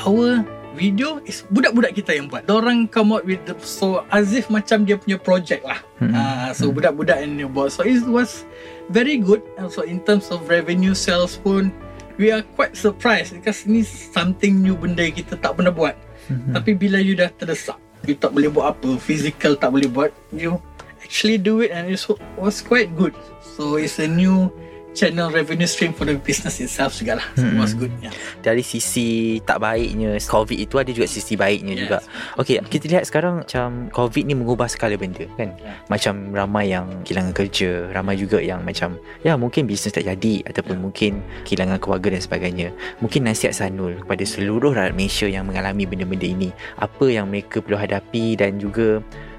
Our 0.09 0.41
video 0.79 1.19
is 1.27 1.43
budak-budak 1.51 1.99
kita 1.99 2.15
yang 2.15 2.31
buat. 2.31 2.47
Orang 2.47 2.87
come 2.87 3.11
out 3.11 3.27
with 3.27 3.43
the, 3.51 3.59
so 3.59 4.07
as 4.15 4.31
if 4.31 4.47
macam 4.47 4.87
dia 4.87 4.95
punya 4.95 5.19
project 5.19 5.67
lah. 5.67 5.83
Mm-hmm. 5.99 6.15
Uh, 6.15 6.51
so, 6.55 6.71
budak-budak 6.71 7.19
yang 7.19 7.35
dia 7.35 7.49
buat. 7.51 7.75
So, 7.75 7.83
it 7.83 8.07
was 8.07 8.47
very 8.95 9.19
good. 9.19 9.43
Also, 9.59 9.83
in 9.83 9.99
terms 10.07 10.31
of 10.31 10.47
revenue 10.47 10.95
sales 10.95 11.35
pun, 11.43 11.75
we 12.15 12.31
are 12.31 12.47
quite 12.55 12.79
surprised 12.79 13.35
because 13.35 13.67
ni 13.67 13.83
something 13.83 14.63
new 14.63 14.79
benda 14.79 15.11
kita 15.11 15.35
tak 15.43 15.59
pernah 15.59 15.75
buat. 15.75 15.99
Mm-hmm. 16.31 16.55
Tapi 16.55 16.71
bila 16.79 17.03
you 17.03 17.19
dah 17.19 17.35
terdesak, 17.35 17.77
you 18.07 18.15
tak 18.15 18.31
boleh 18.31 18.47
buat 18.47 18.79
apa, 18.79 18.95
physical 19.03 19.59
tak 19.59 19.75
boleh 19.75 19.91
buat, 19.91 20.15
you 20.31 20.63
actually 21.03 21.39
do 21.39 21.65
it 21.65 21.75
and 21.75 21.91
it 21.91 21.99
was 22.39 22.63
quite 22.63 22.95
good. 22.95 23.15
So 23.43 23.75
it's 23.81 23.99
a 23.99 24.07
new 24.07 24.53
channel 24.99 25.31
revenue 25.31 25.71
stream 25.71 25.95
for 25.95 26.03
the 26.03 26.19
business 26.19 26.59
itself 26.59 26.99
juga 26.99 27.23
lah. 27.23 27.27
So 27.39 27.47
hmm. 27.47 27.55
it 27.55 27.59
was 27.63 27.73
good. 27.79 27.95
Yeah. 28.03 28.11
Dari 28.43 28.67
sisi 28.67 29.39
tak 29.47 29.63
baiknya 29.63 30.19
COVID 30.19 30.59
itu 30.59 30.75
ada 30.83 30.91
juga 30.91 31.07
sisi 31.07 31.39
baiknya 31.39 31.79
yes. 31.79 31.81
juga. 31.87 31.99
Okay, 32.43 32.59
kita 32.67 32.91
lihat 32.91 33.07
sekarang 33.07 33.47
macam 33.47 33.87
COVID 33.95 34.27
ni 34.27 34.35
mengubah 34.35 34.67
segala 34.67 34.99
benda 34.99 35.31
kan. 35.39 35.55
Yeah. 35.63 35.79
Macam 35.87 36.35
ramai 36.35 36.75
yang 36.75 36.91
kehilangan 37.07 37.33
kerja, 37.39 37.95
ramai 37.95 38.19
juga 38.19 38.43
yang 38.43 38.67
macam 38.67 38.99
ya 39.23 39.39
mungkin 39.39 39.71
bisnes 39.71 39.95
tak 39.95 40.11
jadi 40.11 40.43
ataupun 40.51 40.75
yeah. 40.75 40.83
mungkin 40.83 41.13
kehilangan 41.47 41.79
keluarga 41.79 42.19
dan 42.19 42.21
sebagainya. 42.21 42.69
Mungkin 42.99 43.31
nasihat 43.31 43.55
Sanul 43.55 44.03
kepada 44.03 44.27
seluruh 44.27 44.75
rakyat 44.75 44.99
Malaysia 44.99 45.31
yang 45.31 45.47
mengalami 45.47 45.87
benda-benda 45.87 46.27
ini. 46.27 46.51
Apa 46.83 47.07
yang 47.07 47.31
mereka 47.31 47.63
perlu 47.63 47.79
hadapi 47.79 48.35
dan 48.35 48.59
juga 48.59 48.99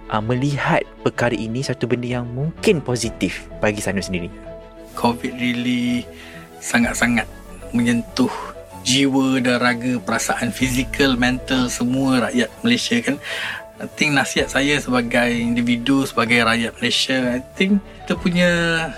uh, 0.09 0.23
melihat 0.23 0.87
perkara 1.03 1.35
ini 1.35 1.61
satu 1.61 1.85
benda 1.85 2.07
yang 2.07 2.25
mungkin 2.31 2.79
positif 2.79 3.47
bagi 3.59 3.83
Sanul 3.83 4.05
sendiri. 4.05 4.48
COVID 4.95 5.35
really 5.37 6.05
sangat-sangat 6.59 7.25
menyentuh 7.73 8.31
jiwa 8.83 9.43
dan 9.43 9.59
raga, 9.59 9.99
perasaan 10.01 10.49
fizikal, 10.55 11.19
mental 11.19 11.67
semua 11.67 12.29
rakyat 12.29 12.49
Malaysia 12.63 12.97
kan. 13.03 13.17
I 13.79 13.87
think 13.87 14.11
nasihat 14.11 14.51
saya 14.51 14.75
sebagai 14.75 15.31
individu, 15.31 16.03
sebagai 16.03 16.43
rakyat 16.43 16.75
Malaysia, 16.83 17.15
I 17.31 17.39
think 17.55 17.79
kita 18.03 18.19
punya 18.19 18.51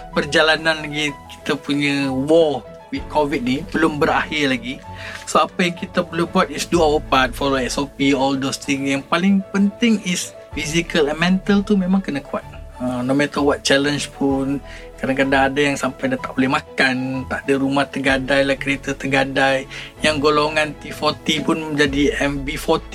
perjalanan 0.10 0.82
lagi, 0.82 1.14
kita 1.38 1.54
punya 1.54 2.10
war 2.10 2.66
with 2.90 3.06
COVID 3.14 3.42
ni 3.46 3.62
belum 3.70 4.02
berakhir 4.02 4.52
lagi. 4.52 4.82
So 5.30 5.40
apa 5.46 5.64
yang 5.64 5.78
kita 5.78 6.04
perlu 6.04 6.28
buat 6.28 6.50
is 6.50 6.68
do 6.68 6.84
our 6.84 7.00
part, 7.00 7.32
follow 7.32 7.62
SOP, 7.62 7.98
all 8.18 8.36
those 8.36 8.60
things. 8.60 8.84
Yang 8.90 9.06
paling 9.08 9.46
penting 9.54 10.02
is 10.04 10.36
physical 10.52 11.08
and 11.08 11.18
mental 11.18 11.64
tu 11.64 11.80
memang 11.80 12.04
kena 12.04 12.20
kuat. 12.20 12.44
Uh, 12.82 13.06
no 13.06 13.14
matter 13.14 13.40
what 13.46 13.62
challenge 13.62 14.10
pun 14.18 14.58
Kadang-kadang 15.02 15.50
ada 15.50 15.58
yang 15.58 15.74
sampai 15.74 16.14
dah 16.14 16.20
tak 16.22 16.38
boleh 16.38 16.62
makan 16.62 17.26
Tak 17.26 17.50
ada 17.50 17.54
rumah 17.58 17.90
tergadai 17.90 18.46
lah 18.46 18.54
Kereta 18.54 18.94
tergadai. 18.94 19.66
Yang 20.06 20.16
golongan 20.22 20.78
T40 20.78 21.28
pun 21.42 21.58
menjadi 21.74 22.22
MB40 22.22 22.94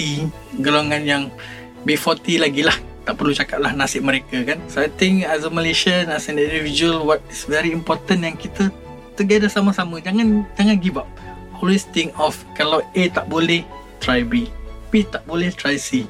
Golongan 0.63 1.03
yang 1.03 1.23
B40 1.83 2.47
lagi 2.47 2.63
lah. 2.63 2.79
Tak 3.03 3.19
perlu 3.19 3.35
cakap 3.35 3.59
lah 3.59 3.75
nasib 3.75 4.07
mereka 4.07 4.39
kan? 4.47 4.63
So 4.71 4.87
I 4.87 4.91
think 4.91 5.27
as 5.27 5.43
a 5.43 5.51
Malaysian 5.51 6.07
As 6.15 6.31
an 6.31 6.39
individual 6.39 7.03
What 7.03 7.27
is 7.27 7.43
very 7.51 7.75
important 7.75 8.23
Yang 8.23 8.47
kita 8.47 8.71
Together 9.19 9.51
sama-sama. 9.51 9.99
Jangan 9.99 10.45
jangan 10.55 10.77
give 10.79 11.01
up. 11.01 11.09
Always 11.59 11.89
think 11.91 12.15
of 12.23 12.39
Kalau 12.55 12.87
A 12.95 13.03
tak 13.11 13.27
boleh 13.27 13.67
Try 13.99 14.23
B. 14.23 14.47
B 14.95 15.03
tak 15.03 15.27
boleh 15.27 15.51
Try 15.51 15.75
C 15.75 16.07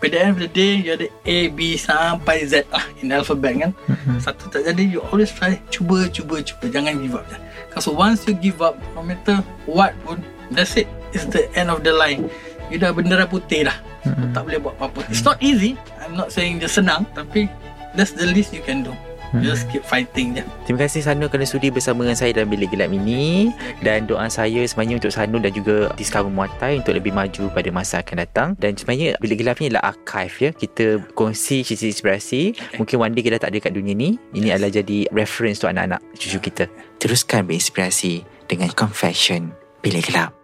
By 0.00 0.08
the 0.08 0.18
end 0.18 0.36
of 0.36 0.40
the 0.40 0.48
day 0.48 0.80
You 0.80 0.96
ada 0.96 1.06
A, 1.28 1.52
B 1.52 1.76
sampai 1.76 2.48
Z 2.48 2.64
lah 2.72 2.84
In 3.04 3.12
alphabet 3.12 3.60
kan? 3.60 3.72
Mm-hmm. 3.76 4.16
Satu 4.18 4.48
tak 4.48 4.64
jadi 4.64 4.96
You 4.96 5.04
always 5.12 5.28
try 5.30 5.60
Cuba, 5.68 6.08
cuba, 6.08 6.40
cuba. 6.40 6.64
Jangan 6.72 7.04
give 7.04 7.14
up 7.14 7.28
Because 7.68 7.86
once 7.92 8.24
you 8.24 8.32
give 8.32 8.64
up 8.64 8.80
No 8.96 9.04
matter 9.04 9.44
what 9.68 9.92
pun 10.02 10.24
That's 10.50 10.74
it. 10.74 10.88
It's 11.14 11.28
the 11.30 11.46
end 11.54 11.70
of 11.70 11.86
the 11.86 11.94
line. 11.94 12.26
You 12.70 12.78
dah 12.78 12.90
bendera 12.90 13.26
putih 13.26 13.66
dah. 13.70 13.78
Mm-hmm. 14.02 14.30
Tak 14.34 14.42
boleh 14.46 14.58
buat 14.62 14.74
apa-apa. 14.78 15.06
It's 15.10 15.22
not 15.22 15.38
easy. 15.38 15.78
I'm 16.02 16.18
not 16.18 16.34
saying 16.34 16.58
dia 16.58 16.70
senang 16.70 17.06
Tapi 17.14 17.46
That's 17.94 18.14
the 18.14 18.26
least 18.26 18.54
you 18.54 18.62
can 18.62 18.86
do 18.86 18.94
Hmm. 19.30 19.46
Just 19.46 19.70
keep 19.70 19.86
fighting 19.86 20.34
je. 20.34 20.42
Terima 20.66 20.86
kasih 20.86 21.06
Sanul 21.06 21.30
kerana 21.30 21.46
sudi 21.46 21.70
bersama 21.70 22.02
dengan 22.02 22.18
saya 22.18 22.34
dalam 22.34 22.50
Bilik 22.50 22.74
Gelap 22.74 22.90
ini. 22.90 23.54
Dan 23.78 24.10
doa 24.10 24.26
saya 24.26 24.66
sebenarnya 24.66 24.98
untuk 24.98 25.12
Sanul 25.14 25.40
dan 25.42 25.54
juga 25.54 25.94
Discover 25.94 26.30
Muatai 26.34 26.82
untuk 26.82 26.98
lebih 26.98 27.14
maju 27.14 27.46
pada 27.54 27.70
masa 27.70 28.02
akan 28.02 28.16
datang. 28.26 28.48
Dan 28.58 28.74
sebenarnya 28.74 29.14
Bilik 29.22 29.38
Gelap 29.38 29.62
ni 29.62 29.70
adalah 29.70 29.94
archive 29.94 30.34
ya. 30.38 30.50
Kita 30.50 30.98
kongsi 31.14 31.62
sisi 31.62 31.94
inspirasi. 31.94 32.42
Okay. 32.58 32.78
Mungkin 32.82 32.96
one 32.98 33.12
day 33.14 33.22
kita 33.22 33.38
tak 33.38 33.54
ada 33.54 33.58
kat 33.62 33.72
dunia 33.78 33.94
ni. 33.94 34.18
Ini 34.34 34.50
yes. 34.50 34.54
adalah 34.58 34.70
jadi 34.82 34.98
reference 35.14 35.62
untuk 35.62 35.70
anak-anak 35.78 36.00
cucu 36.18 36.38
kita. 36.50 36.64
Teruskan 36.98 37.46
berinspirasi 37.46 38.26
dengan 38.50 38.74
Confession 38.74 39.54
Bilik 39.80 40.10
Gelap. 40.10 40.39